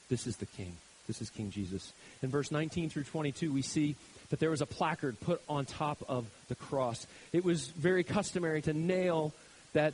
this 0.09 0.25
is 0.25 0.37
the 0.37 0.45
King. 0.45 0.77
This 1.07 1.21
is 1.21 1.29
King 1.29 1.51
Jesus. 1.51 1.93
In 2.21 2.29
verse 2.29 2.51
19 2.51 2.89
through 2.89 3.03
22, 3.03 3.51
we 3.51 3.61
see 3.61 3.95
that 4.29 4.39
there 4.39 4.49
was 4.49 4.61
a 4.61 4.65
placard 4.65 5.19
put 5.21 5.41
on 5.47 5.65
top 5.65 6.03
of 6.09 6.25
the 6.49 6.55
cross. 6.55 7.07
It 7.31 7.45
was 7.45 7.67
very 7.67 8.03
customary 8.03 8.61
to 8.63 8.73
nail 8.73 9.33
that, 9.73 9.93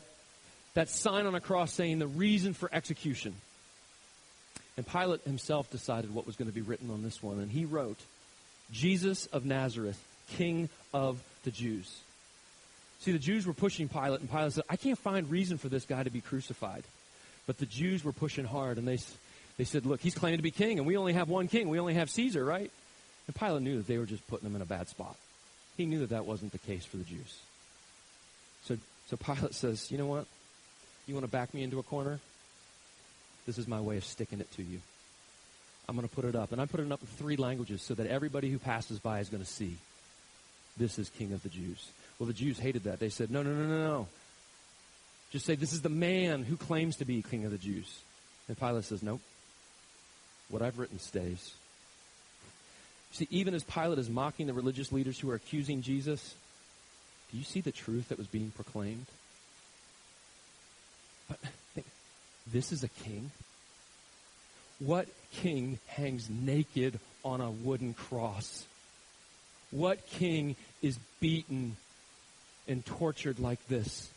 that 0.74 0.90
sign 0.90 1.26
on 1.26 1.36
a 1.36 1.40
cross 1.40 1.72
saying 1.72 2.00
the 2.00 2.08
reason 2.08 2.54
for 2.54 2.70
execution. 2.74 3.36
And 4.76 4.88
Pilate 4.88 5.22
himself 5.22 5.70
decided 5.70 6.14
what 6.14 6.26
was 6.26 6.36
going 6.36 6.50
to 6.50 6.56
be 6.56 6.62
written 6.62 6.90
on 6.90 7.04
this 7.04 7.22
one, 7.22 7.40
and 7.40 7.52
he 7.52 7.66
wrote, 7.66 8.00
Jesus 8.72 9.28
of 9.28 9.46
Nazareth, 9.46 10.02
King 10.30 10.70
of 10.94 11.22
the 11.44 11.52
Jews. 11.52 12.00
See, 13.02 13.12
the 13.12 13.20
Jews 13.20 13.46
were 13.46 13.54
pushing 13.54 13.88
Pilate, 13.88 14.22
and 14.22 14.32
Pilate 14.32 14.54
said, 14.54 14.64
I 14.70 14.78
can't 14.78 14.98
find 14.98 15.30
reason 15.30 15.58
for 15.58 15.70
this 15.70 15.86
guy 15.86 16.02
to 16.02 16.10
be 16.10 16.22
crucified. 16.22 16.84
But 17.46 17.58
the 17.58 17.66
Jews 17.66 18.04
were 18.04 18.14
pushing 18.14 18.46
hard, 18.46 18.78
and 18.78 18.88
they, 18.88 18.98
they 19.58 19.64
said, 19.64 19.86
Look, 19.86 20.02
he's 20.02 20.16
claiming 20.16 20.40
to 20.40 20.44
be 20.44 20.52
king, 20.52 20.78
and 20.80 20.88
we 20.88 20.98
only 20.98 21.14
have 21.14 21.30
one 21.30 21.48
king. 21.48 21.70
We 21.70 21.80
only 21.80 21.94
have 21.94 22.10
Caesar, 22.10 22.44
right? 22.44 22.72
And 23.28 23.36
Pilate 23.36 23.62
knew 23.62 23.78
that 23.78 23.88
they 23.88 23.98
were 23.98 24.06
just 24.06 24.26
putting 24.28 24.48
him 24.48 24.56
in 24.56 24.62
a 24.62 24.66
bad 24.66 24.90
spot. 24.90 25.16
He 25.78 25.86
knew 25.86 26.00
that 26.00 26.10
that 26.10 26.26
wasn't 26.26 26.52
the 26.52 26.58
case 26.60 26.86
for 26.86 26.98
the 26.98 27.04
Jews. 27.04 27.40
So, 28.66 28.78
so 29.08 29.18
Pilate 29.18 29.54
says, 29.54 29.92
You 29.92 29.98
know 29.98 30.08
what? 30.08 30.26
You 31.08 31.14
want 31.14 31.26
to 31.26 31.32
back 31.32 31.54
me 31.54 31.64
into 31.64 31.80
a 31.80 31.84
corner? 31.84 32.20
This 33.46 33.58
is 33.58 33.68
my 33.68 33.82
way 33.82 33.98
of 33.98 34.06
sticking 34.06 34.40
it 34.40 34.52
to 34.54 34.64
you. 34.64 34.80
I'm 35.88 35.96
going 35.96 36.08
to 36.08 36.16
put 36.16 36.24
it 36.26 36.36
up. 36.36 36.52
And 36.54 36.62
I'm 36.62 36.68
putting 36.70 36.86
it 36.86 36.92
up 36.92 37.02
in 37.02 37.08
three 37.08 37.36
languages 37.36 37.82
so 37.82 37.94
that 37.96 38.08
everybody 38.08 38.50
who 38.50 38.58
passes 38.58 39.00
by 39.00 39.20
is 39.20 39.28
going 39.28 39.44
to 39.44 39.50
see 39.50 39.76
this 40.78 40.98
is 40.98 41.10
King 41.10 41.34
of 41.34 41.44
the 41.44 41.50
Jews. 41.50 41.90
Well, 42.18 42.28
the 42.28 42.34
Jews 42.34 42.58
hated 42.58 42.86
that. 42.86 43.00
They 43.00 43.10
said, 43.10 43.30
No, 43.30 43.44
no, 43.44 43.54
no, 43.54 43.66
no, 43.66 43.78
no. 43.78 44.08
Just 45.32 45.46
say, 45.46 45.56
This 45.56 45.74
is 45.74 45.82
the 45.82 45.90
man 45.90 46.44
who 46.44 46.58
claims 46.58 46.98
to 46.98 47.06
be 47.06 47.22
King 47.22 47.46
of 47.46 47.52
the 47.52 47.58
Jews. 47.58 48.00
And 48.48 48.58
Pilate 48.58 48.86
says, 48.86 49.04
Nope. 49.04 49.22
What 50.50 50.62
I've 50.62 50.80
written 50.80 51.00
stays. 51.00 51.54
See, 53.12 53.28
even 53.30 53.54
as 53.54 53.64
Pilate 53.64 54.00
is 54.00 54.10
mocking 54.10 54.48
the 54.48 54.54
religious 54.54 54.92
leaders 54.92 55.20
who 55.20 55.30
are 55.30 55.36
accusing 55.36 55.82
Jesus, 55.82 56.36
do 57.32 57.38
you 57.38 57.44
see 57.44 57.62
the 57.62 57.72
truth 57.72 58.10
that 58.10 58.18
was 58.18 58.28
being 58.28 58.52
proclaimed? 58.52 59.06
But 61.30 61.40
this 62.52 62.72
is 62.72 62.84
a 62.84 62.88
king. 62.88 63.32
What 64.80 65.08
king 65.32 65.80
hangs 65.88 66.30
naked 66.30 67.00
on 67.24 67.40
a 67.40 67.52
wooden 67.52 67.94
cross? 67.94 68.66
What 69.72 70.06
king 70.08 70.56
is 70.82 70.98
beaten 71.20 71.78
and 72.68 72.86
tortured 72.86 73.40
like 73.40 73.66
this? 73.68 74.10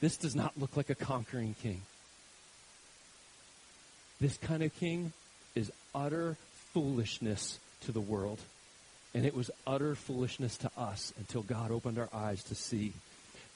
This 0.00 0.16
does 0.16 0.34
not 0.34 0.58
look 0.58 0.76
like 0.76 0.90
a 0.90 0.94
conquering 0.94 1.54
king. 1.62 1.82
This 4.22 4.36
kind 4.36 4.62
of 4.62 4.72
king 4.76 5.12
is 5.56 5.72
utter 5.96 6.36
foolishness 6.72 7.58
to 7.86 7.90
the 7.90 8.00
world. 8.00 8.38
And 9.14 9.26
it 9.26 9.34
was 9.34 9.50
utter 9.66 9.96
foolishness 9.96 10.56
to 10.58 10.70
us 10.78 11.12
until 11.18 11.42
God 11.42 11.72
opened 11.72 11.98
our 11.98 12.08
eyes 12.14 12.44
to 12.44 12.54
see 12.54 12.92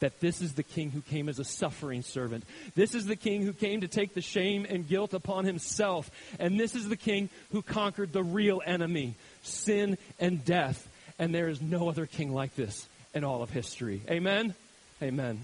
that 0.00 0.18
this 0.18 0.42
is 0.42 0.55
the 0.55 0.64
king 0.64 0.90
who 0.90 1.02
came 1.02 1.29
as 1.29 1.38
a 1.38 1.44
suffering 1.44 2.02
servant. 2.02 2.42
This 2.74 2.96
is 2.96 3.07
the 3.07 3.14
king 3.14 3.42
who 3.42 3.52
came 3.52 3.83
to 3.83 3.88
take 3.88 4.12
the 4.12 4.20
shame 4.20 4.66
and 4.68 4.88
guilt 4.88 5.14
upon 5.14 5.44
himself. 5.44 6.11
And 6.40 6.59
this 6.59 6.74
is 6.74 6.88
the 6.88 6.96
king 6.96 7.31
who 7.52 7.62
conquered 7.62 8.12
the 8.12 8.24
real 8.24 8.61
enemy, 8.66 9.14
sin 9.44 9.96
and 10.18 10.44
death. 10.44 10.88
And 11.16 11.33
there 11.33 11.48
is 11.48 11.62
no 11.62 11.88
other 11.88 12.07
king 12.07 12.35
like 12.35 12.57
this 12.57 12.88
in 13.14 13.22
all 13.22 13.40
of 13.40 13.50
history. 13.50 14.02
Amen? 14.11 14.52
Amen. 15.00 15.40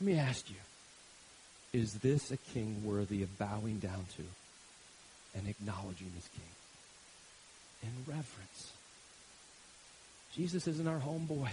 Let 0.00 0.06
me 0.06 0.18
ask 0.18 0.50
you 0.50 0.56
is 1.72 1.94
this 1.94 2.30
a 2.30 2.36
king 2.36 2.82
worthy 2.84 3.22
of 3.22 3.38
bowing 3.38 3.78
down 3.78 4.06
to 4.16 4.22
and 5.36 5.48
acknowledging 5.48 6.10
this 6.14 6.28
king? 6.34 6.42
In 7.82 7.90
reverence. 8.06 8.72
Jesus 10.34 10.66
isn't 10.66 10.88
our 10.88 10.98
homeboy. 10.98 11.50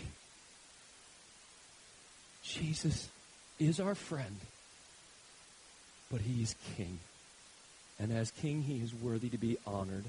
Jesus 2.43 3.09
is 3.59 3.79
our 3.79 3.95
friend, 3.95 4.37
but 6.11 6.21
he 6.21 6.41
is 6.43 6.55
king. 6.75 6.99
And 7.99 8.11
as 8.11 8.31
king, 8.31 8.61
he 8.61 8.77
is 8.81 8.93
worthy 8.93 9.29
to 9.29 9.37
be 9.37 9.57
honored 9.65 10.05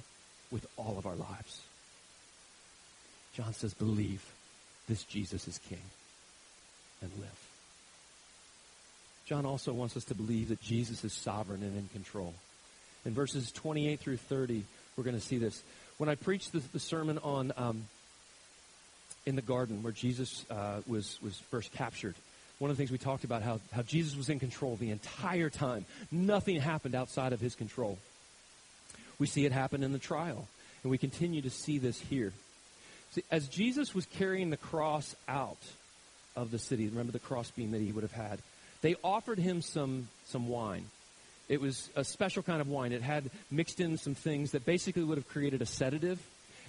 with 0.50 0.66
all 0.76 0.96
of 0.98 1.06
our 1.06 1.14
lives. 1.14 1.62
John 3.34 3.52
says, 3.52 3.74
believe 3.74 4.24
this 4.88 5.04
Jesus 5.04 5.46
is 5.48 5.58
king 5.68 5.82
and 7.02 7.10
live. 7.18 7.45
John 9.26 9.44
also 9.44 9.72
wants 9.72 9.96
us 9.96 10.04
to 10.04 10.14
believe 10.14 10.48
that 10.50 10.60
Jesus 10.60 11.04
is 11.04 11.12
sovereign 11.12 11.62
and 11.62 11.76
in 11.76 11.88
control. 11.88 12.32
In 13.04 13.12
verses 13.12 13.50
28 13.52 13.98
through 13.98 14.18
30, 14.18 14.62
we're 14.96 15.04
going 15.04 15.16
to 15.16 15.22
see 15.22 15.38
this. 15.38 15.62
When 15.98 16.08
I 16.08 16.14
preached 16.14 16.52
the, 16.52 16.62
the 16.72 16.78
sermon 16.78 17.18
on 17.18 17.52
um, 17.56 17.84
in 19.26 19.34
the 19.34 19.42
garden 19.42 19.82
where 19.82 19.92
Jesus 19.92 20.46
uh, 20.48 20.80
was, 20.86 21.18
was 21.22 21.36
first 21.50 21.72
captured, 21.72 22.14
one 22.58 22.70
of 22.70 22.76
the 22.76 22.80
things 22.80 22.92
we 22.92 22.98
talked 22.98 23.24
about 23.24 23.42
how, 23.42 23.60
how 23.72 23.82
Jesus 23.82 24.16
was 24.16 24.28
in 24.28 24.38
control 24.38 24.76
the 24.76 24.90
entire 24.90 25.50
time. 25.50 25.84
Nothing 26.12 26.60
happened 26.60 26.94
outside 26.94 27.32
of 27.32 27.40
his 27.40 27.54
control. 27.54 27.98
We 29.18 29.26
see 29.26 29.44
it 29.44 29.52
happen 29.52 29.82
in 29.82 29.92
the 29.92 29.98
trial, 29.98 30.46
and 30.82 30.90
we 30.90 30.98
continue 30.98 31.42
to 31.42 31.50
see 31.50 31.78
this 31.78 31.98
here. 31.98 32.32
See, 33.12 33.24
as 33.30 33.48
Jesus 33.48 33.94
was 33.94 34.06
carrying 34.06 34.50
the 34.50 34.56
cross 34.56 35.16
out 35.28 35.58
of 36.36 36.50
the 36.50 36.58
city, 36.58 36.86
remember 36.86 37.12
the 37.12 37.18
cross 37.18 37.50
beam 37.50 37.72
that 37.72 37.80
he 37.80 37.92
would 37.92 38.04
have 38.04 38.12
had, 38.12 38.38
they 38.86 38.94
offered 39.02 39.40
him 39.40 39.62
some, 39.62 40.06
some 40.26 40.48
wine. 40.48 40.84
It 41.48 41.60
was 41.60 41.90
a 41.96 42.04
special 42.04 42.44
kind 42.44 42.60
of 42.60 42.68
wine. 42.68 42.92
It 42.92 43.02
had 43.02 43.30
mixed 43.50 43.80
in 43.80 43.98
some 43.98 44.14
things 44.14 44.52
that 44.52 44.64
basically 44.64 45.02
would 45.02 45.18
have 45.18 45.28
created 45.28 45.60
a 45.60 45.66
sedative. 45.66 46.20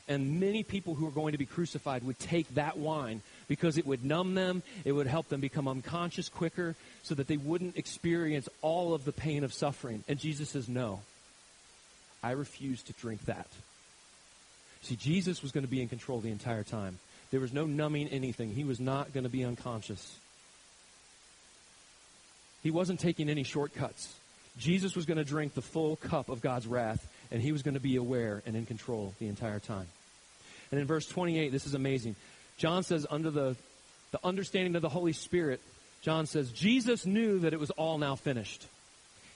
And 0.08 0.40
many 0.40 0.64
people 0.64 0.96
who 0.96 1.06
were 1.06 1.12
going 1.12 1.34
to 1.34 1.38
be 1.38 1.46
crucified 1.46 2.04
would 2.04 2.18
take 2.18 2.50
that 2.56 2.76
wine 2.76 3.22
because 3.48 3.78
it 3.78 3.86
would 3.86 4.04
numb 4.04 4.34
them, 4.34 4.64
it 4.84 4.94
would 4.94 5.06
help 5.06 5.30
them 5.30 5.42
become 5.42 5.68
unconscious 5.68 6.28
quicker 6.28 6.74
so 7.04 7.14
that 7.14 7.28
they 7.28 7.38
wouldn't 7.38 7.78
experience 7.78 8.50
all 8.64 8.96
of 8.96 9.06
the 9.06 9.12
pain 9.12 9.44
of 9.44 9.54
suffering. 9.54 10.04
And 10.08 10.18
Jesus 10.18 10.50
says, 10.50 10.68
No, 10.68 11.02
I 12.24 12.32
refuse 12.32 12.82
to 12.84 12.94
drink 12.94 13.26
that. 13.26 13.48
See, 14.82 14.96
Jesus 14.96 15.44
was 15.44 15.52
going 15.52 15.66
to 15.66 15.70
be 15.70 15.84
in 15.84 15.88
control 15.88 16.20
the 16.20 16.32
entire 16.32 16.64
time. 16.64 16.98
There 17.30 17.42
was 17.42 17.54
no 17.54 17.68
numbing 17.68 18.08
anything. 18.08 18.50
He 18.50 18.64
was 18.64 18.80
not 18.80 19.14
going 19.14 19.26
to 19.26 19.30
be 19.30 19.46
unconscious. 19.46 20.18
He 22.68 22.72
wasn't 22.72 23.00
taking 23.00 23.30
any 23.30 23.44
shortcuts. 23.44 24.14
Jesus 24.58 24.94
was 24.94 25.06
going 25.06 25.20
to 25.20 25.24
drink 25.24 25.54
the 25.54 25.62
full 25.62 25.96
cup 25.96 26.28
of 26.28 26.42
God's 26.42 26.68
wrath, 26.68 27.08
and 27.32 27.42
he 27.42 27.54
was 27.54 27.62
going 27.62 27.76
to 27.76 27.80
be 27.80 27.96
aware 27.96 28.44
and 28.46 28.58
in 28.58 28.66
control 28.66 29.14
the 29.20 29.28
entire 29.28 29.60
time. 29.60 29.88
And 30.70 30.78
in 30.78 30.86
verse 30.86 31.06
28, 31.06 31.54
this 31.54 31.66
is 31.66 31.76
amazing. 31.76 32.18
John 32.58 32.84
says, 32.84 33.08
under 33.10 33.32
the, 33.32 33.56
the 34.12 34.20
understanding 34.22 34.76
of 34.76 34.82
the 34.82 34.90
Holy 34.90 35.14
Spirit, 35.14 35.62
John 36.02 36.26
says, 36.26 36.52
Jesus 36.52 37.06
knew 37.06 37.40
that 37.40 37.54
it 37.54 37.60
was 37.62 37.70
all 37.70 37.98
now 38.00 38.16
finished. 38.16 38.68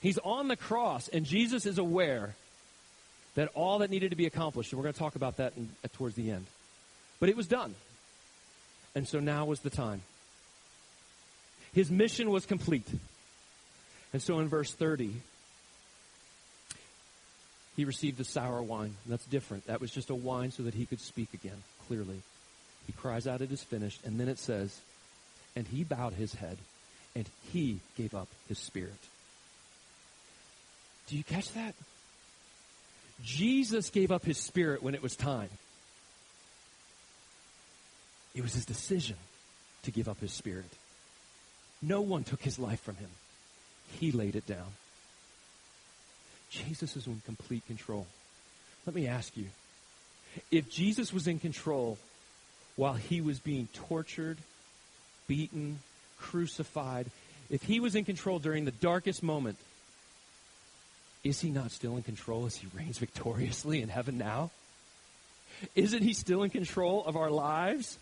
He's 0.02 0.18
on 0.18 0.50
the 0.50 0.58
cross, 0.58 1.08
and 1.08 1.26
Jesus 1.26 1.66
is 1.66 1.78
aware 1.78 2.36
that 3.36 3.48
all 3.54 3.80
that 3.80 3.92
needed 3.92 4.10
to 4.10 4.18
be 4.18 4.26
accomplished, 4.26 4.74
and 4.74 4.78
we're 4.78 4.84
going 4.84 4.94
to 4.94 5.00
talk 5.00 5.16
about 5.16 5.38
that 5.38 5.54
in, 5.56 5.70
towards 5.94 6.16
the 6.16 6.32
end. 6.32 6.48
But 7.22 7.30
it 7.30 7.38
was 7.38 7.48
done. 7.48 7.76
And 8.94 9.08
so 9.08 9.22
now 9.22 9.46
was 9.46 9.62
the 9.62 9.70
time. 9.70 10.02
His 11.72 11.90
mission 11.90 12.30
was 12.30 12.46
complete. 12.46 12.90
And 14.14 14.22
so 14.22 14.40
in 14.40 14.48
verse 14.48 14.74
30, 14.74 15.14
he 17.76 17.86
received 17.86 18.18
the 18.18 18.24
sour 18.24 18.62
wine. 18.62 18.96
That's 19.06 19.26
different. 19.26 19.68
That 19.68 19.82
was 19.82 19.92
just 19.92 20.10
a 20.10 20.16
wine 20.16 20.52
so 20.52 20.64
that 20.64 20.74
he 20.74 20.86
could 20.86 21.00
speak 21.00 21.34
again 21.34 21.64
clearly. 21.88 22.22
He 22.88 22.94
cries 22.94 23.28
out, 23.28 23.42
It 23.42 23.52
is 23.52 23.64
finished. 23.64 24.02
And 24.06 24.20
then 24.20 24.28
it 24.28 24.40
says, 24.40 24.78
And 25.56 25.68
he 25.68 25.84
bowed 25.84 26.14
his 26.14 26.34
head, 26.34 26.58
and 27.16 27.26
he 27.52 27.80
gave 27.98 28.14
up 28.14 28.28
his 28.48 28.60
spirit. 28.60 28.94
Do 31.08 31.18
you 31.18 31.24
catch 31.24 31.52
that? 31.54 31.76
Jesus 33.24 33.90
gave 33.90 34.12
up 34.12 34.26
his 34.26 34.38
spirit 34.38 34.82
when 34.82 34.96
it 34.96 35.04
was 35.04 35.16
time. 35.16 35.50
It 38.34 38.42
was 38.42 38.54
his 38.54 38.66
decision 38.66 39.18
to 39.84 39.92
give 39.92 40.08
up 40.08 40.20
his 40.20 40.32
spirit. 40.32 40.72
No 41.82 42.02
one 42.02 42.24
took 42.24 42.42
his 42.42 42.60
life 42.60 42.82
from 42.82 42.96
him. 42.96 43.10
He 44.00 44.12
laid 44.12 44.36
it 44.36 44.46
down. 44.46 44.74
Jesus 46.50 46.96
is 46.96 47.08
in 47.08 47.22
complete 47.26 47.66
control. 47.66 48.08
Let 48.86 48.96
me 48.96 49.08
ask 49.08 49.36
you 49.38 49.48
if 50.50 50.70
Jesus 50.70 51.14
was 51.14 51.28
in 51.28 51.40
control 51.40 51.98
while 52.76 52.94
he 52.94 53.22
was 53.22 53.40
being 53.40 53.68
tortured, 53.74 54.38
beaten, 55.28 55.80
crucified, 56.18 57.12
if 57.50 57.64
he 57.64 57.80
was 57.80 57.96
in 57.96 58.06
control 58.06 58.40
during 58.40 58.66
the 58.66 58.72
darkest 58.72 59.22
moment, 59.22 59.58
is 61.24 61.42
he 61.42 61.50
not 61.50 61.72
still 61.72 61.98
in 61.98 62.04
control 62.04 62.46
as 62.46 62.56
he 62.56 62.68
reigns 62.76 62.98
victoriously 62.98 63.82
in 63.82 63.90
heaven 63.90 64.18
now? 64.18 64.52
Isn't 65.76 66.02
he 66.02 66.14
still 66.14 66.44
in 66.44 66.50
control 66.50 67.06
of 67.06 67.16
our 67.16 67.30
lives? 67.30 67.98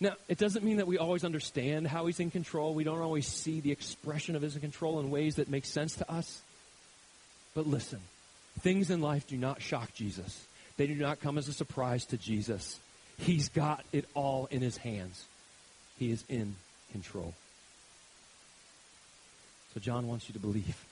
Now, 0.00 0.14
it 0.28 0.38
doesn't 0.38 0.64
mean 0.64 0.78
that 0.78 0.86
we 0.86 0.98
always 0.98 1.24
understand 1.24 1.86
how 1.86 2.06
he's 2.06 2.20
in 2.20 2.30
control. 2.30 2.74
We 2.74 2.84
don't 2.84 3.00
always 3.00 3.26
see 3.26 3.60
the 3.60 3.72
expression 3.72 4.36
of 4.36 4.42
his 4.42 4.56
control 4.56 5.00
in 5.00 5.10
ways 5.10 5.36
that 5.36 5.48
make 5.48 5.64
sense 5.64 5.94
to 5.96 6.10
us. 6.10 6.42
But 7.54 7.66
listen, 7.66 8.00
things 8.60 8.90
in 8.90 9.00
life 9.00 9.26
do 9.26 9.36
not 9.36 9.62
shock 9.62 9.94
Jesus. 9.94 10.46
They 10.76 10.86
do 10.86 10.96
not 10.96 11.20
come 11.20 11.38
as 11.38 11.48
a 11.48 11.52
surprise 11.52 12.04
to 12.06 12.16
Jesus. 12.16 12.80
He's 13.16 13.48
got 13.48 13.84
it 13.92 14.06
all 14.14 14.46
in 14.50 14.60
his 14.60 14.76
hands. 14.76 15.24
He 15.98 16.10
is 16.10 16.24
in 16.28 16.56
control. 16.90 17.34
So 19.72 19.80
John 19.80 20.08
wants 20.08 20.28
you 20.28 20.32
to 20.32 20.40
believe. 20.40 20.84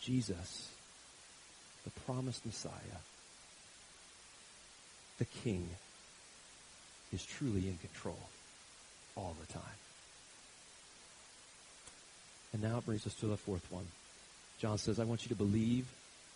Jesus, 0.00 0.68
the 1.84 1.90
promised 2.02 2.44
Messiah, 2.44 2.72
the 5.18 5.24
King, 5.24 5.68
is 7.12 7.24
truly 7.24 7.68
in 7.68 7.78
control 7.78 8.18
all 9.16 9.36
the 9.40 9.52
time. 9.52 9.62
And 12.52 12.62
now 12.62 12.78
it 12.78 12.86
brings 12.86 13.06
us 13.06 13.14
to 13.14 13.26
the 13.26 13.36
fourth 13.36 13.70
one. 13.70 13.86
John 14.58 14.78
says, 14.78 15.00
I 15.00 15.04
want 15.04 15.24
you 15.24 15.30
to 15.30 15.34
believe 15.34 15.86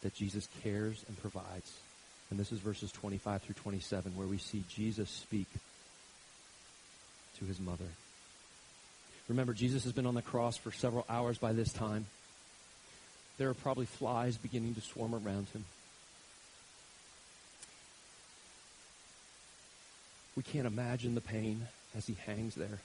that 0.03 0.15
Jesus 0.15 0.49
cares 0.63 1.05
and 1.09 1.21
provides. 1.21 1.73
And 2.31 2.39
this 2.39 2.53
is 2.53 2.59
verses 2.59 2.91
25 2.93 3.43
through 3.43 3.55
27, 3.55 4.13
where 4.17 4.27
we 4.27 4.39
see 4.39 4.65
Jesus 4.69 5.09
speak 5.11 5.47
to 7.39 7.45
his 7.45 7.61
mother. 7.61 7.85
Remember, 9.29 9.53
Jesus 9.53 9.85
has 9.85 9.93
been 9.93 10.07
on 10.07 10.15
the 10.15 10.23
cross 10.23 10.57
for 10.57 10.73
several 10.73 11.05
hours 11.09 11.39
by 11.39 11.53
this 11.53 11.73
time. 11.73 12.07
There 13.39 13.51
are 13.51 13.55
probably 13.55 13.87
flies 13.87 14.37
beginning 14.39 14.75
to 14.75 14.81
swarm 14.81 15.15
around 15.15 15.49
him. 15.49 15.65
We 20.37 20.43
can't 20.43 20.67
imagine 20.67 21.15
the 21.15 21.21
pain 21.21 21.67
as 21.97 22.07
he 22.07 22.17
hangs 22.27 22.55
there. 22.55 22.79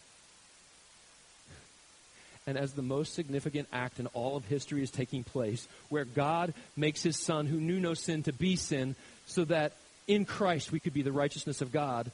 And 2.48 2.58
as 2.58 2.74
the 2.74 2.82
most 2.82 3.14
significant 3.14 3.68
act 3.72 4.00
in 4.00 4.08
all 4.08 4.36
of 4.36 4.46
history 4.46 4.82
is 4.82 4.90
taking 4.90 5.24
place, 5.24 5.68
where 5.90 6.06
God 6.06 6.54
makes 6.76 7.04
his 7.04 7.20
son 7.20 7.46
who 7.46 7.60
knew 7.60 7.80
no 7.80 7.94
sin 7.94 8.24
to 8.24 8.34
be 8.34 8.56
sin, 8.56 8.96
so 9.28 9.46
that 9.46 9.74
in 10.08 10.26
Christ 10.26 10.72
we 10.72 10.80
could 10.80 10.94
be 10.94 11.04
the 11.04 11.12
righteousness 11.12 11.62
of 11.62 11.72
God, 11.72 12.10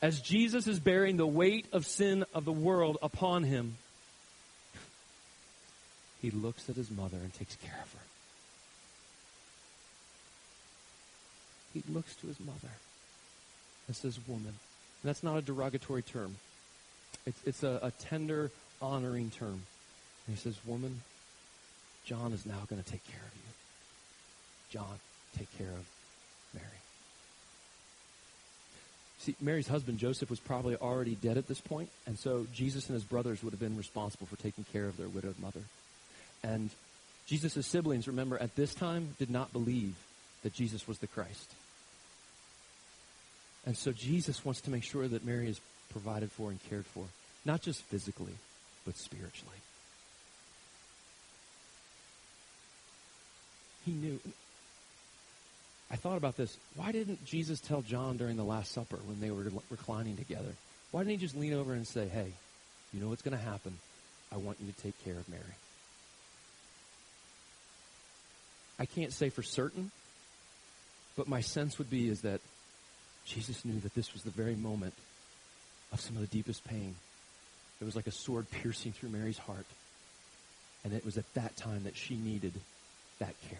as 0.00 0.20
Jesus 0.20 0.66
is 0.66 0.78
bearing 0.78 1.16
the 1.16 1.26
weight 1.26 1.66
of 1.72 1.86
sin 1.86 2.24
of 2.34 2.44
the 2.44 2.52
world 2.52 2.98
upon 3.02 3.44
him, 3.44 3.76
he 6.20 6.30
looks 6.30 6.68
at 6.68 6.76
his 6.76 6.90
mother 6.90 7.16
and 7.16 7.34
takes 7.34 7.56
care 7.56 7.80
of 7.82 7.92
her. 7.92 7.98
He 11.74 11.82
looks 11.92 12.14
to 12.16 12.26
his 12.28 12.38
mother 12.38 12.70
and 13.88 13.96
says, 13.96 14.18
Woman. 14.28 14.54
And 15.02 15.08
that's 15.08 15.22
not 15.22 15.36
a 15.36 15.42
derogatory 15.42 16.02
term. 16.02 16.36
It's, 17.26 17.40
it's 17.44 17.62
a, 17.62 17.78
a 17.82 17.90
tender, 17.90 18.50
honoring 18.80 19.30
term. 19.30 19.62
And 20.26 20.36
he 20.36 20.36
says, 20.36 20.56
Woman, 20.64 21.00
John 22.04 22.32
is 22.32 22.46
now 22.46 22.60
going 22.68 22.82
to 22.82 22.90
take 22.90 23.04
care 23.06 23.20
of 23.20 23.34
you. 23.34 23.42
John, 24.70 24.98
take 25.36 25.56
care 25.58 25.68
of 25.68 25.86
Mary. 26.54 26.66
See, 29.18 29.36
Mary's 29.40 29.68
husband, 29.68 29.98
Joseph, 29.98 30.30
was 30.30 30.40
probably 30.40 30.76
already 30.76 31.14
dead 31.14 31.36
at 31.36 31.46
this 31.46 31.60
point, 31.60 31.90
and 32.06 32.18
so 32.18 32.46
Jesus 32.52 32.88
and 32.88 32.94
his 32.94 33.04
brothers 33.04 33.42
would 33.42 33.52
have 33.52 33.60
been 33.60 33.76
responsible 33.76 34.26
for 34.26 34.36
taking 34.36 34.64
care 34.72 34.86
of 34.86 34.96
their 34.96 35.08
widowed 35.08 35.38
mother. 35.38 35.60
And 36.42 36.70
Jesus' 37.26 37.66
siblings, 37.66 38.08
remember, 38.08 38.36
at 38.36 38.56
this 38.56 38.74
time 38.74 39.14
did 39.18 39.30
not 39.30 39.52
believe 39.52 39.94
that 40.42 40.54
Jesus 40.54 40.88
was 40.88 40.98
the 40.98 41.06
Christ. 41.06 41.52
And 43.64 43.76
so 43.76 43.92
Jesus 43.92 44.44
wants 44.44 44.60
to 44.62 44.70
make 44.70 44.82
sure 44.82 45.06
that 45.06 45.24
Mary 45.24 45.48
is 45.48 45.60
provided 45.90 46.32
for 46.32 46.50
and 46.50 46.58
cared 46.68 46.86
for, 46.86 47.04
not 47.44 47.62
just 47.62 47.82
physically, 47.82 48.34
but 48.84 48.96
spiritually. 48.96 49.56
He 53.84 53.92
knew. 53.92 54.20
I 55.90 55.96
thought 55.96 56.16
about 56.16 56.36
this. 56.36 56.56
Why 56.76 56.92
didn't 56.92 57.24
Jesus 57.24 57.60
tell 57.60 57.82
John 57.82 58.16
during 58.16 58.36
the 58.36 58.44
Last 58.44 58.72
Supper 58.72 58.98
when 59.06 59.20
they 59.20 59.30
were 59.30 59.44
reclining 59.70 60.16
together? 60.16 60.54
Why 60.90 61.00
didn't 61.00 61.12
he 61.12 61.16
just 61.18 61.36
lean 61.36 61.52
over 61.52 61.72
and 61.74 61.86
say, 61.86 62.08
hey, 62.08 62.32
you 62.92 63.00
know 63.00 63.08
what's 63.08 63.22
going 63.22 63.36
to 63.36 63.44
happen? 63.44 63.78
I 64.32 64.38
want 64.38 64.58
you 64.60 64.72
to 64.72 64.82
take 64.82 65.04
care 65.04 65.14
of 65.14 65.28
Mary. 65.28 65.42
I 68.78 68.86
can't 68.86 69.12
say 69.12 69.28
for 69.28 69.42
certain, 69.42 69.90
but 71.16 71.28
my 71.28 71.40
sense 71.40 71.78
would 71.78 71.90
be 71.90 72.08
is 72.08 72.22
that 72.22 72.40
Jesus 73.24 73.64
knew 73.64 73.78
that 73.80 73.94
this 73.94 74.12
was 74.12 74.22
the 74.22 74.30
very 74.30 74.54
moment 74.54 74.94
of 75.92 76.00
some 76.00 76.16
of 76.16 76.22
the 76.22 76.36
deepest 76.36 76.64
pain. 76.64 76.94
It 77.80 77.84
was 77.84 77.96
like 77.96 78.06
a 78.06 78.12
sword 78.12 78.50
piercing 78.50 78.92
through 78.92 79.10
Mary's 79.10 79.38
heart. 79.38 79.66
And 80.84 80.92
it 80.92 81.04
was 81.04 81.16
at 81.16 81.32
that 81.34 81.56
time 81.56 81.84
that 81.84 81.96
she 81.96 82.16
needed 82.16 82.52
that 83.18 83.34
care. 83.48 83.58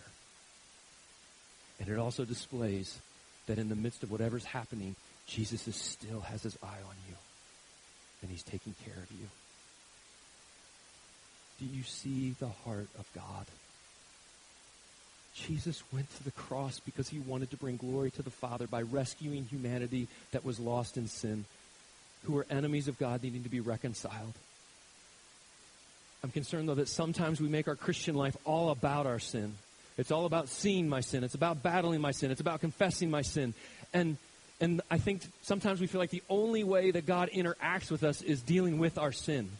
And 1.81 1.89
it 1.89 1.99
also 1.99 2.25
displays 2.25 2.99
that 3.47 3.59
in 3.59 3.69
the 3.69 3.77
midst 3.77 4.03
of 4.03 4.11
whatever's 4.11 4.45
happening, 4.45 4.97
Jesus 5.27 5.67
is 5.69 5.77
still 5.77 6.21
has 6.21 6.43
his 6.43 6.57
eye 6.63 6.67
on 6.67 6.97
you. 7.09 7.15
And 8.23 8.31
he's 8.31 8.43
taking 8.43 8.75
care 8.85 9.03
of 9.03 9.11
you. 9.11 9.27
Do 11.59 11.77
you 11.77 11.83
see 11.85 12.35
the 12.39 12.49
heart 12.65 12.89
of 12.99 13.07
God? 13.15 13.47
Jesus 15.35 15.83
went 15.93 16.15
to 16.17 16.25
the 16.25 16.31
cross 16.31 16.79
because 16.81 17.09
he 17.09 17.19
wanted 17.19 17.51
to 17.51 17.57
bring 17.57 17.77
glory 17.77 18.11
to 18.13 18.23
the 18.23 18.31
Father 18.31 18.67
by 18.67 18.83
rescuing 18.83 19.45
humanity 19.45 20.09
that 20.33 20.45
was 20.45 20.61
lost 20.61 20.97
in 20.97 21.09
sin, 21.09 21.45
who 22.25 22.35
were 22.35 22.47
enemies 22.51 22.89
of 22.89 22.99
God 22.99 23.23
needing 23.23 23.43
to 23.43 23.49
be 23.49 23.61
reconciled. 23.61 24.35
I'm 26.23 26.31
concerned, 26.31 26.69
though, 26.69 26.75
that 26.75 26.89
sometimes 26.89 27.41
we 27.41 27.49
make 27.49 27.67
our 27.67 27.75
Christian 27.75 28.15
life 28.15 28.37
all 28.45 28.71
about 28.71 29.07
our 29.07 29.19
sin. 29.19 29.55
It's 29.99 30.11
all 30.11 30.25
about 30.25 30.49
seeing 30.49 30.89
my 30.89 31.01
sin. 31.01 31.25
It's 31.25 31.35
about 31.35 31.63
battling 31.63 32.01
my 32.01 32.13
sin. 32.13 32.31
It's 32.31 32.41
about 32.41 32.61
confessing 32.61 33.11
my 33.11 33.23
sin. 33.23 33.55
And, 33.93 34.17
and 34.61 34.81
I 34.91 34.99
think 34.99 35.23
sometimes 35.43 35.81
we 35.81 35.87
feel 35.87 36.01
like 36.01 36.11
the 36.11 36.23
only 36.31 36.63
way 36.63 36.91
that 36.93 37.07
God 37.07 37.31
interacts 37.35 37.91
with 37.91 38.05
us 38.05 38.23
is 38.23 38.41
dealing 38.41 38.79
with 38.79 38.99
our 38.99 39.13
sin. 39.13 39.51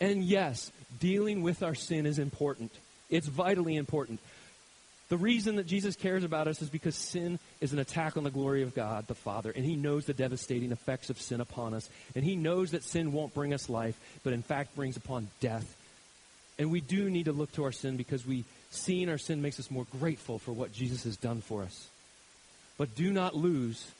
And 0.00 0.22
yes, 0.22 0.70
dealing 1.00 1.42
with 1.42 1.62
our 1.62 1.74
sin 1.74 2.06
is 2.06 2.18
important. 2.18 2.72
It's 3.10 3.26
vitally 3.26 3.76
important. 3.76 4.20
The 5.08 5.16
reason 5.16 5.56
that 5.56 5.66
Jesus 5.66 5.94
cares 5.94 6.24
about 6.24 6.48
us 6.48 6.62
is 6.62 6.68
because 6.68 6.96
sin 6.96 7.38
is 7.60 7.72
an 7.72 7.78
attack 7.78 8.16
on 8.16 8.24
the 8.24 8.30
glory 8.30 8.62
of 8.62 8.74
God 8.74 9.06
the 9.06 9.14
Father, 9.14 9.52
and 9.54 9.64
He 9.64 9.76
knows 9.76 10.04
the 10.04 10.12
devastating 10.12 10.72
effects 10.72 11.10
of 11.10 11.20
sin 11.20 11.40
upon 11.40 11.74
us. 11.74 11.88
And 12.14 12.24
He 12.24 12.34
knows 12.34 12.72
that 12.72 12.82
sin 12.82 13.12
won't 13.12 13.34
bring 13.34 13.54
us 13.54 13.68
life, 13.68 13.98
but 14.24 14.32
in 14.32 14.42
fact 14.42 14.74
brings 14.74 14.96
upon 14.96 15.28
death. 15.40 15.76
And 16.58 16.70
we 16.70 16.80
do 16.80 17.08
need 17.08 17.26
to 17.26 17.32
look 17.32 17.52
to 17.52 17.64
our 17.64 17.72
sin 17.72 17.96
because 17.96 18.26
we 18.26 18.44
seeing 18.70 19.08
our 19.08 19.18
sin 19.18 19.42
makes 19.42 19.60
us 19.60 19.70
more 19.70 19.86
grateful 20.00 20.38
for 20.38 20.52
what 20.52 20.72
Jesus 20.72 21.04
has 21.04 21.16
done 21.16 21.40
for 21.40 21.62
us. 21.62 21.88
But 22.78 22.94
do 22.94 23.12
not 23.12 23.34
lose 23.34 23.90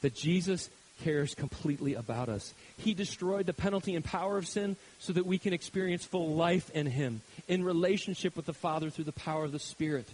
that 0.00 0.14
Jesus 0.14 0.68
cares 1.02 1.34
completely 1.34 1.94
about 1.94 2.28
us. 2.28 2.54
He 2.78 2.94
destroyed 2.94 3.46
the 3.46 3.52
penalty 3.52 3.94
and 3.94 4.04
power 4.04 4.38
of 4.38 4.46
sin 4.46 4.76
so 4.98 5.12
that 5.12 5.26
we 5.26 5.38
can 5.38 5.52
experience 5.52 6.04
full 6.04 6.34
life 6.34 6.70
in 6.70 6.86
Him, 6.86 7.20
in 7.48 7.64
relationship 7.64 8.36
with 8.36 8.46
the 8.46 8.52
Father 8.52 8.90
through 8.90 9.04
the 9.04 9.12
power 9.12 9.44
of 9.44 9.52
the 9.52 9.58
Spirit. 9.58 10.08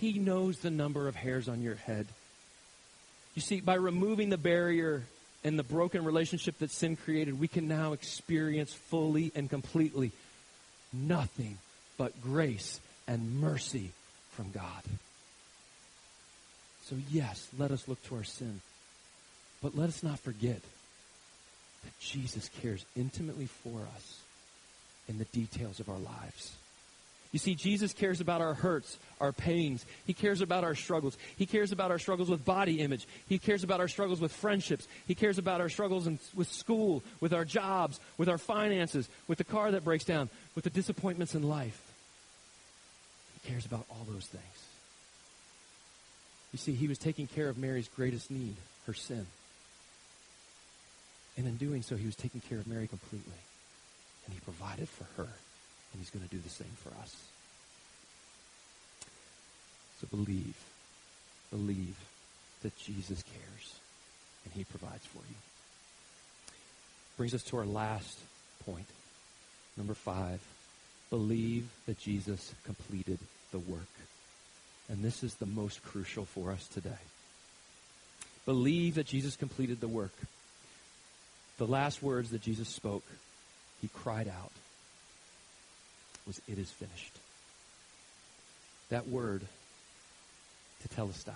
He 0.00 0.18
knows 0.18 0.58
the 0.58 0.70
number 0.70 1.08
of 1.08 1.16
hairs 1.16 1.48
on 1.48 1.62
your 1.62 1.74
head. 1.74 2.06
You 3.34 3.42
see, 3.42 3.60
by 3.60 3.74
removing 3.74 4.30
the 4.30 4.38
barrier 4.38 5.04
and 5.44 5.58
the 5.58 5.62
broken 5.64 6.04
relationship 6.04 6.58
that 6.58 6.70
sin 6.70 6.96
created, 6.96 7.38
we 7.38 7.48
can 7.48 7.68
now 7.68 7.92
experience 7.92 8.72
fully 8.72 9.32
and 9.34 9.48
completely 9.48 10.12
nothing 10.92 11.58
but 11.96 12.20
grace 12.22 12.80
and 13.06 13.40
mercy 13.40 13.90
from 14.32 14.50
God. 14.50 14.82
So, 16.84 16.96
yes, 17.10 17.48
let 17.58 17.70
us 17.70 17.86
look 17.86 18.02
to 18.04 18.16
our 18.16 18.24
sin. 18.24 18.60
But 19.62 19.76
let 19.76 19.88
us 19.88 20.02
not 20.02 20.20
forget 20.20 20.60
that 21.84 22.00
Jesus 22.00 22.50
cares 22.60 22.84
intimately 22.96 23.46
for 23.46 23.80
us 23.96 24.20
in 25.08 25.18
the 25.18 25.24
details 25.26 25.80
of 25.80 25.88
our 25.88 25.98
lives. 25.98 26.54
You 27.32 27.38
see, 27.38 27.54
Jesus 27.54 27.92
cares 27.92 28.22
about 28.22 28.40
our 28.40 28.54
hurts, 28.54 28.98
our 29.20 29.32
pains. 29.32 29.84
He 30.06 30.14
cares 30.14 30.40
about 30.40 30.64
our 30.64 30.74
struggles. 30.74 31.18
He 31.36 31.44
cares 31.44 31.72
about 31.72 31.90
our 31.90 31.98
struggles 31.98 32.30
with 32.30 32.44
body 32.44 32.80
image. 32.80 33.06
He 33.28 33.38
cares 33.38 33.64
about 33.64 33.80
our 33.80 33.88
struggles 33.88 34.20
with 34.20 34.32
friendships. 34.32 34.88
He 35.06 35.14
cares 35.14 35.36
about 35.36 35.60
our 35.60 35.68
struggles 35.68 36.06
in, 36.06 36.18
with 36.34 36.48
school, 36.48 37.02
with 37.20 37.34
our 37.34 37.44
jobs, 37.44 38.00
with 38.16 38.30
our 38.30 38.38
finances, 38.38 39.08
with 39.26 39.36
the 39.36 39.44
car 39.44 39.70
that 39.72 39.84
breaks 39.84 40.04
down, 40.04 40.30
with 40.54 40.64
the 40.64 40.70
disappointments 40.70 41.34
in 41.34 41.42
life. 41.42 41.82
He 43.42 43.50
cares 43.50 43.66
about 43.66 43.84
all 43.90 44.06
those 44.10 44.26
things. 44.26 44.44
You 46.52 46.58
see, 46.58 46.72
he 46.72 46.88
was 46.88 46.96
taking 46.96 47.26
care 47.26 47.50
of 47.50 47.58
Mary's 47.58 47.88
greatest 47.88 48.30
need, 48.30 48.56
her 48.86 48.94
sin. 48.94 49.26
And 51.38 51.46
in 51.46 51.56
doing 51.56 51.82
so, 51.82 51.94
he 51.94 52.04
was 52.04 52.16
taking 52.16 52.40
care 52.40 52.58
of 52.58 52.66
Mary 52.66 52.88
completely. 52.88 53.40
And 54.26 54.34
he 54.34 54.40
provided 54.40 54.88
for 54.88 55.04
her. 55.16 55.28
And 55.92 56.00
he's 56.00 56.10
going 56.10 56.26
to 56.28 56.34
do 56.34 56.42
the 56.42 56.50
same 56.50 56.72
for 56.82 56.90
us. 57.00 57.14
So 60.00 60.08
believe. 60.10 60.56
Believe 61.50 61.96
that 62.62 62.76
Jesus 62.76 63.22
cares. 63.22 63.74
And 64.44 64.52
he 64.52 64.64
provides 64.64 65.06
for 65.06 65.18
you. 65.28 65.36
Brings 67.16 67.34
us 67.34 67.44
to 67.44 67.56
our 67.58 67.66
last 67.66 68.18
point. 68.66 68.86
Number 69.76 69.94
five. 69.94 70.40
Believe 71.08 71.68
that 71.86 72.00
Jesus 72.00 72.52
completed 72.64 73.18
the 73.52 73.60
work. 73.60 73.88
And 74.88 75.04
this 75.04 75.22
is 75.22 75.34
the 75.34 75.46
most 75.46 75.84
crucial 75.84 76.24
for 76.24 76.50
us 76.50 76.66
today. 76.66 76.90
Believe 78.44 78.96
that 78.96 79.06
Jesus 79.06 79.36
completed 79.36 79.80
the 79.80 79.88
work. 79.88 80.12
The 81.58 81.66
last 81.66 82.02
words 82.02 82.30
that 82.30 82.40
Jesus 82.40 82.68
spoke, 82.68 83.04
he 83.80 83.88
cried 83.88 84.28
out, 84.28 84.52
was, 86.26 86.40
It 86.48 86.58
is 86.58 86.70
finished. 86.70 87.16
That 88.90 89.08
word, 89.08 89.42
tetelestai, 90.88 91.34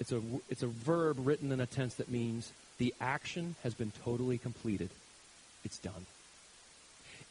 it's 0.00 0.12
a, 0.12 0.20
it's 0.48 0.62
a 0.62 0.66
verb 0.66 1.18
written 1.20 1.52
in 1.52 1.60
a 1.60 1.66
tense 1.66 1.94
that 1.96 2.10
means 2.10 2.50
the 2.78 2.94
action 3.00 3.54
has 3.62 3.74
been 3.74 3.92
totally 4.02 4.38
completed. 4.38 4.88
It's 5.64 5.78
done. 5.78 6.06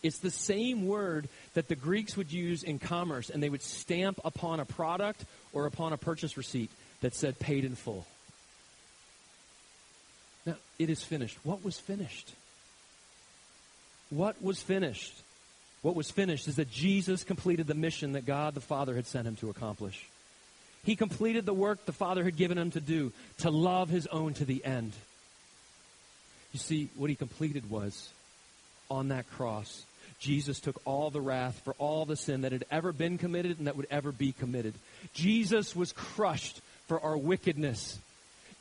It's 0.04 0.20
the 0.20 0.32
same 0.32 0.86
word 0.88 1.28
that 1.56 1.68
the 1.68 1.76
Greeks 1.76 2.16
would 2.16 2.32
use 2.32 2.64
in 2.64 2.80
commerce, 2.80 3.30
and 3.30 3.42
they 3.42 3.50
would 3.50 3.64
stamp 3.64 4.20
upon 4.24 4.60
a 4.60 4.66
product 4.66 5.26
or 5.52 5.66
upon 5.66 5.92
a 5.92 5.98
purchase 5.98 6.38
receipt 6.38 6.70
that 7.02 7.16
said 7.16 7.40
paid 7.40 7.66
in 7.66 7.76
full. 7.76 8.06
Now, 10.50 10.56
it 10.80 10.90
is 10.90 11.04
finished. 11.04 11.38
What 11.44 11.64
was 11.64 11.80
finished? 11.80 12.34
What 14.10 14.42
was 14.42 14.60
finished? 14.60 15.14
What 15.84 15.96
was 15.96 16.10
finished 16.10 16.48
is 16.48 16.56
that 16.56 16.72
Jesus 16.72 17.24
completed 17.24 17.68
the 17.68 17.76
mission 17.76 18.14
that 18.14 18.26
God 18.26 18.56
the 18.56 18.62
Father 18.62 18.96
had 18.96 19.06
sent 19.06 19.28
him 19.28 19.36
to 19.38 19.52
accomplish. 19.52 20.08
He 20.84 20.96
completed 20.96 21.46
the 21.46 21.54
work 21.54 21.86
the 21.86 21.92
Father 21.92 22.24
had 22.24 22.36
given 22.36 22.58
him 22.58 22.72
to 22.72 22.82
do, 22.82 23.12
to 23.40 23.52
love 23.52 23.90
his 23.90 24.08
own 24.08 24.34
to 24.36 24.46
the 24.46 24.66
end. 24.66 24.94
You 26.52 26.60
see, 26.60 26.90
what 26.96 27.12
he 27.12 27.16
completed 27.16 27.70
was 27.70 28.10
on 28.90 29.10
that 29.10 29.30
cross, 29.30 29.84
Jesus 30.20 30.60
took 30.60 30.82
all 30.84 31.12
the 31.12 31.22
wrath 31.22 31.62
for 31.64 31.76
all 31.78 32.06
the 32.06 32.16
sin 32.16 32.42
that 32.42 32.54
had 32.54 32.66
ever 32.72 32.92
been 32.92 33.20
committed 33.20 33.60
and 33.60 33.68
that 33.68 33.78
would 33.78 33.88
ever 33.92 34.12
be 34.12 34.32
committed. 34.32 34.74
Jesus 35.14 35.76
was 35.76 35.92
crushed 35.92 36.60
for 36.88 37.00
our 37.00 37.16
wickedness. 37.16 38.00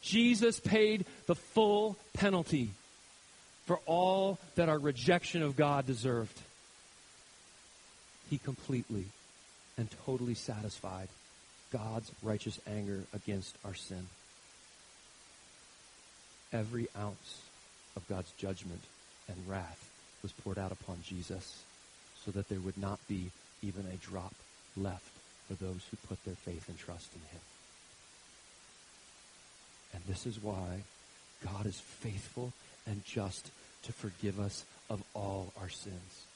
Jesus 0.02 0.60
paid 0.60 1.04
the 1.26 1.34
full 1.34 1.96
penalty 2.14 2.70
for 3.66 3.78
all 3.86 4.38
that 4.54 4.68
our 4.68 4.78
rejection 4.78 5.42
of 5.42 5.56
God 5.56 5.86
deserved. 5.86 6.40
He 8.30 8.38
completely 8.38 9.04
and 9.76 9.88
totally 10.06 10.34
satisfied 10.34 11.08
God's 11.72 12.10
righteous 12.22 12.58
anger 12.66 13.02
against 13.14 13.56
our 13.64 13.74
sin. 13.74 14.06
Every 16.52 16.88
ounce 16.98 17.42
of 17.96 18.08
God's 18.08 18.30
judgment 18.38 18.80
and 19.28 19.36
wrath 19.46 19.90
was 20.22 20.32
poured 20.32 20.58
out 20.58 20.72
upon 20.72 21.02
Jesus 21.04 21.62
so 22.24 22.30
that 22.30 22.48
there 22.48 22.60
would 22.60 22.78
not 22.78 22.98
be 23.06 23.30
even 23.62 23.84
a 23.86 23.96
drop 23.96 24.34
left 24.76 25.10
for 25.46 25.54
those 25.54 25.84
who 25.90 25.96
put 26.08 26.22
their 26.24 26.34
faith 26.34 26.68
and 26.68 26.78
trust 26.78 27.08
in 27.14 27.20
him. 27.20 27.40
And 29.94 30.02
this 30.06 30.26
is 30.26 30.42
why 30.42 30.82
God 31.44 31.66
is 31.66 31.78
faithful 31.78 32.52
and 32.86 33.04
just 33.04 33.50
to 33.84 33.92
forgive 33.92 34.40
us 34.40 34.64
of 34.90 35.02
all 35.14 35.52
our 35.60 35.68
sins 35.68 36.26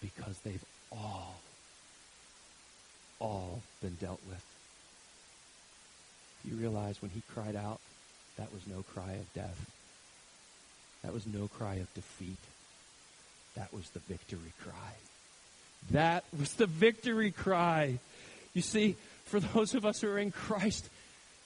because 0.00 0.38
they've 0.40 0.64
all, 0.90 1.36
all 3.18 3.62
been 3.80 3.96
dealt 4.00 4.20
with. 4.28 4.44
You 6.44 6.56
realize 6.56 7.00
when 7.00 7.10
he 7.12 7.22
cried 7.32 7.56
out, 7.56 7.80
that 8.36 8.52
was 8.52 8.66
no 8.66 8.82
cry 8.94 9.12
of 9.12 9.32
death. 9.34 9.70
That 11.02 11.12
was 11.12 11.26
no 11.26 11.48
cry 11.48 11.76
of 11.76 11.92
defeat. 11.94 12.38
That 13.56 13.72
was 13.72 13.88
the 13.90 14.00
victory 14.00 14.52
cry. 14.62 14.94
That 15.90 16.24
was 16.38 16.54
the 16.54 16.66
victory 16.66 17.30
cry. 17.30 17.98
You 18.54 18.62
see, 18.62 18.96
for 19.24 19.40
those 19.40 19.74
of 19.74 19.84
us 19.84 20.00
who 20.00 20.08
are 20.08 20.18
in 20.18 20.30
Christ, 20.30 20.88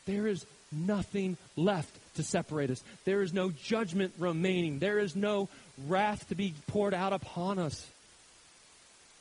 there 0.06 0.26
is 0.26 0.46
nothing 0.72 1.36
left 1.56 1.90
to 2.16 2.22
separate 2.22 2.70
us. 2.70 2.82
There 3.04 3.22
is 3.22 3.32
no 3.32 3.50
judgment 3.50 4.14
remaining. 4.18 4.78
There 4.78 4.98
is 4.98 5.14
no 5.14 5.48
wrath 5.86 6.28
to 6.28 6.34
be 6.34 6.54
poured 6.66 6.94
out 6.94 7.12
upon 7.12 7.58
us. 7.58 7.86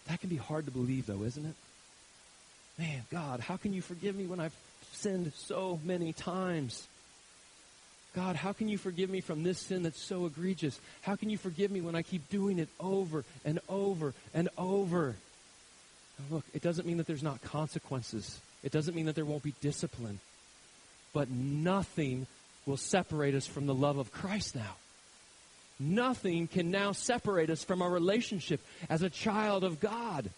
That 0.08 0.20
can 0.20 0.30
be 0.30 0.38
hard 0.38 0.66
to 0.66 0.72
believe, 0.72 1.08
though, 1.08 1.24
isn't 1.24 1.46
it? 1.46 1.56
Man, 2.78 3.04
God, 3.12 3.40
how 3.40 3.58
can 3.58 3.74
you 3.74 3.82
forgive 3.82 4.16
me 4.16 4.26
when 4.26 4.40
I've 4.40 4.56
sinned 4.94 5.32
so 5.36 5.80
many 5.84 6.14
times? 6.14 6.88
God, 8.16 8.36
how 8.36 8.54
can 8.54 8.70
you 8.70 8.78
forgive 8.78 9.10
me 9.10 9.20
from 9.20 9.44
this 9.44 9.60
sin 9.60 9.84
that's 9.84 10.02
so 10.02 10.26
egregious? 10.26 10.80
How 11.02 11.16
can 11.16 11.30
you 11.30 11.38
forgive 11.38 11.70
me 11.70 11.82
when 11.82 11.96
I 11.96 12.02
keep 12.02 12.30
doing 12.30 12.60
it 12.60 12.70
over 12.80 13.26
and 13.44 13.60
over 13.68 14.14
and 14.34 14.48
over? 14.58 15.16
Look, 16.32 16.46
it 16.54 16.62
doesn't 16.62 16.88
mean 16.88 16.98
that 16.98 17.08
there's 17.08 17.24
not 17.24 17.42
consequences. 17.42 18.40
It 18.64 18.72
doesn't 18.72 18.96
mean 18.96 19.08
that 19.08 19.16
there 19.16 19.26
won't 19.26 19.44
be 19.44 19.54
discipline. 19.62 20.20
But 21.16 21.30
nothing 21.30 22.28
will 22.66 22.76
separate 22.76 23.36
us 23.36 23.48
from 23.48 23.68
the 23.68 23.74
love 23.74 23.98
of 23.98 24.12
Christ 24.12 24.54
now. 24.54 24.76
Nothing 25.80 26.48
can 26.48 26.72
now 26.72 26.92
separate 26.92 27.50
us 27.50 27.64
from 27.64 27.82
our 27.82 27.90
relationship 27.90 28.60
as 28.90 29.02
a 29.02 29.10
child 29.10 29.64
of 29.64 29.80
God. 29.80 30.30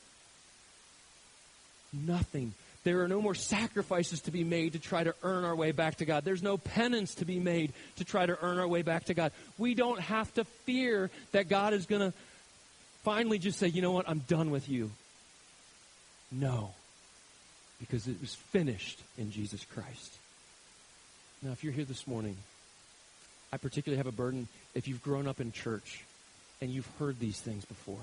Nothing. 1.92 2.54
There 2.84 3.02
are 3.02 3.08
no 3.08 3.24
more 3.24 3.34
sacrifices 3.34 4.22
to 4.22 4.32
be 4.32 4.44
made 4.44 4.74
to 4.74 4.80
try 4.80 5.04
to 5.04 5.16
earn 5.24 5.46
our 5.46 5.56
way 5.56 5.72
back 5.72 5.96
to 5.96 6.06
God. 6.06 6.24
There's 6.24 6.44
no 6.44 6.58
penance 6.60 7.16
to 7.16 7.26
be 7.26 7.40
made 7.40 7.74
to 7.96 8.06
try 8.06 8.28
to 8.28 8.38
earn 8.40 8.60
our 8.60 8.68
way 8.68 8.84
back 8.84 9.06
to 9.06 9.16
God. 9.16 9.32
We 9.58 9.74
don't 9.74 10.00
have 10.00 10.32
to 10.36 10.44
fear 10.44 11.10
that 11.32 11.50
God 11.50 11.74
is 11.74 11.88
going 11.88 12.12
to 12.12 12.14
finally 13.04 13.40
just 13.40 13.58
say, 13.58 13.68
you 13.68 13.82
know 13.82 13.94
what, 13.94 14.08
I'm 14.08 14.20
done 14.20 14.52
with 14.52 14.70
you. 14.70 14.92
No, 16.32 16.76
because 17.80 18.08
it 18.08 18.22
was 18.22 18.36
finished 18.36 19.02
in 19.18 19.32
Jesus 19.32 19.66
Christ. 19.74 20.18
Now, 21.42 21.52
if 21.52 21.64
you're 21.64 21.74
here 21.74 21.86
this 21.86 22.08
morning, 22.08 22.36
I 23.54 23.58
particularly 23.58 23.98
have 23.98 24.08
a 24.08 24.12
burden 24.12 24.48
if 24.74 24.88
you've 24.88 25.04
grown 25.04 25.28
up 25.28 25.40
in 25.40 25.52
church 25.52 26.04
and 26.62 26.72
you've 26.72 26.90
heard 26.98 27.20
these 27.20 27.40
things 27.40 27.64
before. 27.64 28.02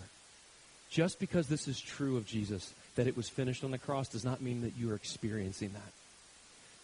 Just 0.90 1.18
because 1.18 1.48
this 1.48 1.66
is 1.66 1.80
true 1.80 2.16
of 2.16 2.26
Jesus, 2.26 2.72
that 2.94 3.08
it 3.08 3.16
was 3.16 3.28
finished 3.28 3.64
on 3.64 3.72
the 3.72 3.78
cross, 3.78 4.08
does 4.08 4.24
not 4.24 4.40
mean 4.40 4.62
that 4.62 4.74
you 4.78 4.92
are 4.92 4.94
experiencing 4.94 5.70
that. 5.72 5.92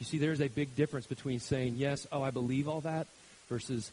You 0.00 0.06
see, 0.06 0.18
there's 0.18 0.40
a 0.40 0.48
big 0.48 0.74
difference 0.74 1.06
between 1.06 1.38
saying, 1.38 1.74
yes, 1.76 2.08
oh, 2.10 2.22
I 2.22 2.30
believe 2.30 2.66
all 2.66 2.80
that, 2.80 3.06
versus 3.48 3.92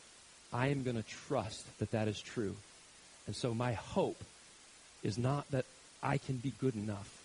I 0.52 0.68
am 0.68 0.84
going 0.84 0.96
to 0.96 1.08
trust 1.28 1.66
that 1.78 1.92
that 1.92 2.08
is 2.08 2.20
true. 2.20 2.56
And 3.28 3.36
so 3.36 3.54
my 3.54 3.74
hope 3.74 4.24
is 5.04 5.20
not 5.20 5.50
that 5.52 5.66
I 6.02 6.18
can 6.18 6.38
be 6.38 6.54
good 6.60 6.76
enough, 6.76 7.22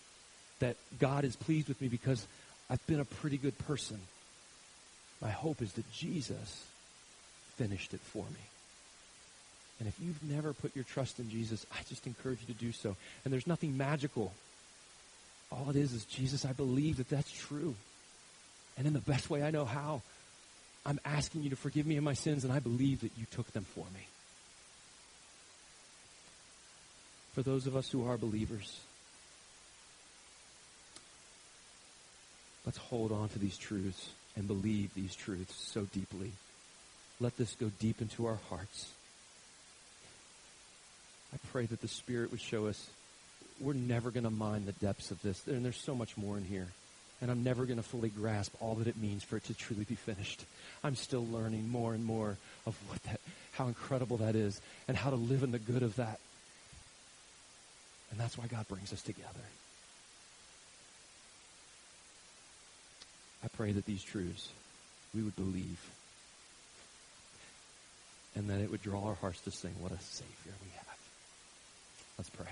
that 0.58 0.76
God 0.98 1.24
is 1.24 1.36
pleased 1.36 1.68
with 1.68 1.80
me 1.80 1.88
because 1.88 2.26
I've 2.68 2.86
been 2.86 3.00
a 3.00 3.04
pretty 3.06 3.38
good 3.38 3.56
person. 3.58 3.98
My 5.22 5.30
hope 5.30 5.62
is 5.62 5.72
that 5.74 5.90
Jesus 5.92 6.66
finished 7.56 7.94
it 7.94 8.00
for 8.00 8.24
me. 8.24 8.40
And 9.78 9.88
if 9.88 9.94
you've 10.00 10.22
never 10.24 10.52
put 10.52 10.74
your 10.74 10.84
trust 10.84 11.20
in 11.20 11.30
Jesus, 11.30 11.64
I 11.72 11.78
just 11.88 12.06
encourage 12.06 12.40
you 12.40 12.52
to 12.52 12.60
do 12.60 12.72
so. 12.72 12.96
And 13.24 13.32
there's 13.32 13.46
nothing 13.46 13.76
magical. 13.76 14.32
All 15.50 15.70
it 15.70 15.76
is 15.76 15.92
is, 15.92 16.04
Jesus, 16.04 16.44
I 16.44 16.52
believe 16.52 16.96
that 16.96 17.08
that's 17.08 17.30
true. 17.30 17.74
And 18.76 18.86
in 18.86 18.92
the 18.92 19.00
best 19.00 19.30
way 19.30 19.42
I 19.42 19.50
know 19.50 19.64
how, 19.64 20.02
I'm 20.84 20.98
asking 21.04 21.42
you 21.42 21.50
to 21.50 21.56
forgive 21.56 21.86
me 21.86 21.96
of 21.96 22.04
my 22.04 22.14
sins, 22.14 22.42
and 22.42 22.52
I 22.52 22.58
believe 22.58 23.02
that 23.02 23.12
you 23.16 23.26
took 23.30 23.52
them 23.52 23.64
for 23.64 23.84
me. 23.94 24.06
For 27.34 27.42
those 27.42 27.66
of 27.66 27.76
us 27.76 27.90
who 27.90 28.06
are 28.08 28.16
believers, 28.16 28.80
let's 32.66 32.78
hold 32.78 33.12
on 33.12 33.28
to 33.30 33.38
these 33.38 33.56
truths 33.56 34.10
and 34.36 34.46
believe 34.46 34.94
these 34.94 35.14
truths 35.14 35.54
so 35.54 35.82
deeply. 35.92 36.32
Let 37.20 37.36
this 37.36 37.54
go 37.54 37.70
deep 37.78 38.00
into 38.00 38.26
our 38.26 38.38
hearts. 38.48 38.90
I 41.32 41.38
pray 41.50 41.66
that 41.66 41.80
the 41.80 41.88
Spirit 41.88 42.30
would 42.30 42.40
show 42.40 42.66
us 42.66 42.88
we're 43.60 43.74
never 43.74 44.10
going 44.10 44.24
to 44.24 44.30
mine 44.30 44.66
the 44.66 44.72
depths 44.72 45.10
of 45.10 45.22
this. 45.22 45.46
And 45.46 45.64
there's 45.64 45.76
so 45.76 45.94
much 45.94 46.16
more 46.16 46.36
in 46.36 46.44
here. 46.44 46.66
And 47.20 47.30
I'm 47.30 47.44
never 47.44 47.64
going 47.64 47.76
to 47.76 47.84
fully 47.84 48.08
grasp 48.08 48.52
all 48.60 48.74
that 48.76 48.88
it 48.88 48.96
means 48.96 49.22
for 49.22 49.36
it 49.36 49.44
to 49.44 49.54
truly 49.54 49.84
be 49.84 49.94
finished. 49.94 50.44
I'm 50.82 50.96
still 50.96 51.24
learning 51.24 51.68
more 51.68 51.94
and 51.94 52.04
more 52.04 52.36
of 52.66 52.76
what 52.88 53.02
that, 53.04 53.20
how 53.52 53.68
incredible 53.68 54.16
that 54.16 54.34
is 54.34 54.60
and 54.88 54.96
how 54.96 55.10
to 55.10 55.16
live 55.16 55.44
in 55.44 55.52
the 55.52 55.60
good 55.60 55.84
of 55.84 55.96
that. 55.96 56.18
And 58.10 58.18
that's 58.18 58.36
why 58.36 58.46
God 58.46 58.66
brings 58.66 58.92
us 58.92 59.02
together. 59.02 59.28
I 63.44 63.48
pray 63.48 63.72
that 63.72 63.86
these 63.86 64.02
truths 64.02 64.48
we 65.14 65.22
would 65.22 65.36
believe 65.36 65.80
and 68.34 68.48
that 68.48 68.60
it 68.60 68.70
would 68.70 68.82
draw 68.82 69.04
our 69.04 69.14
hearts 69.14 69.40
to 69.42 69.50
sing, 69.50 69.74
What 69.80 69.92
a 69.92 70.00
Savior 70.00 70.54
we 70.62 70.70
have. 70.76 70.98
Let's 72.18 72.30
pray. 72.30 72.46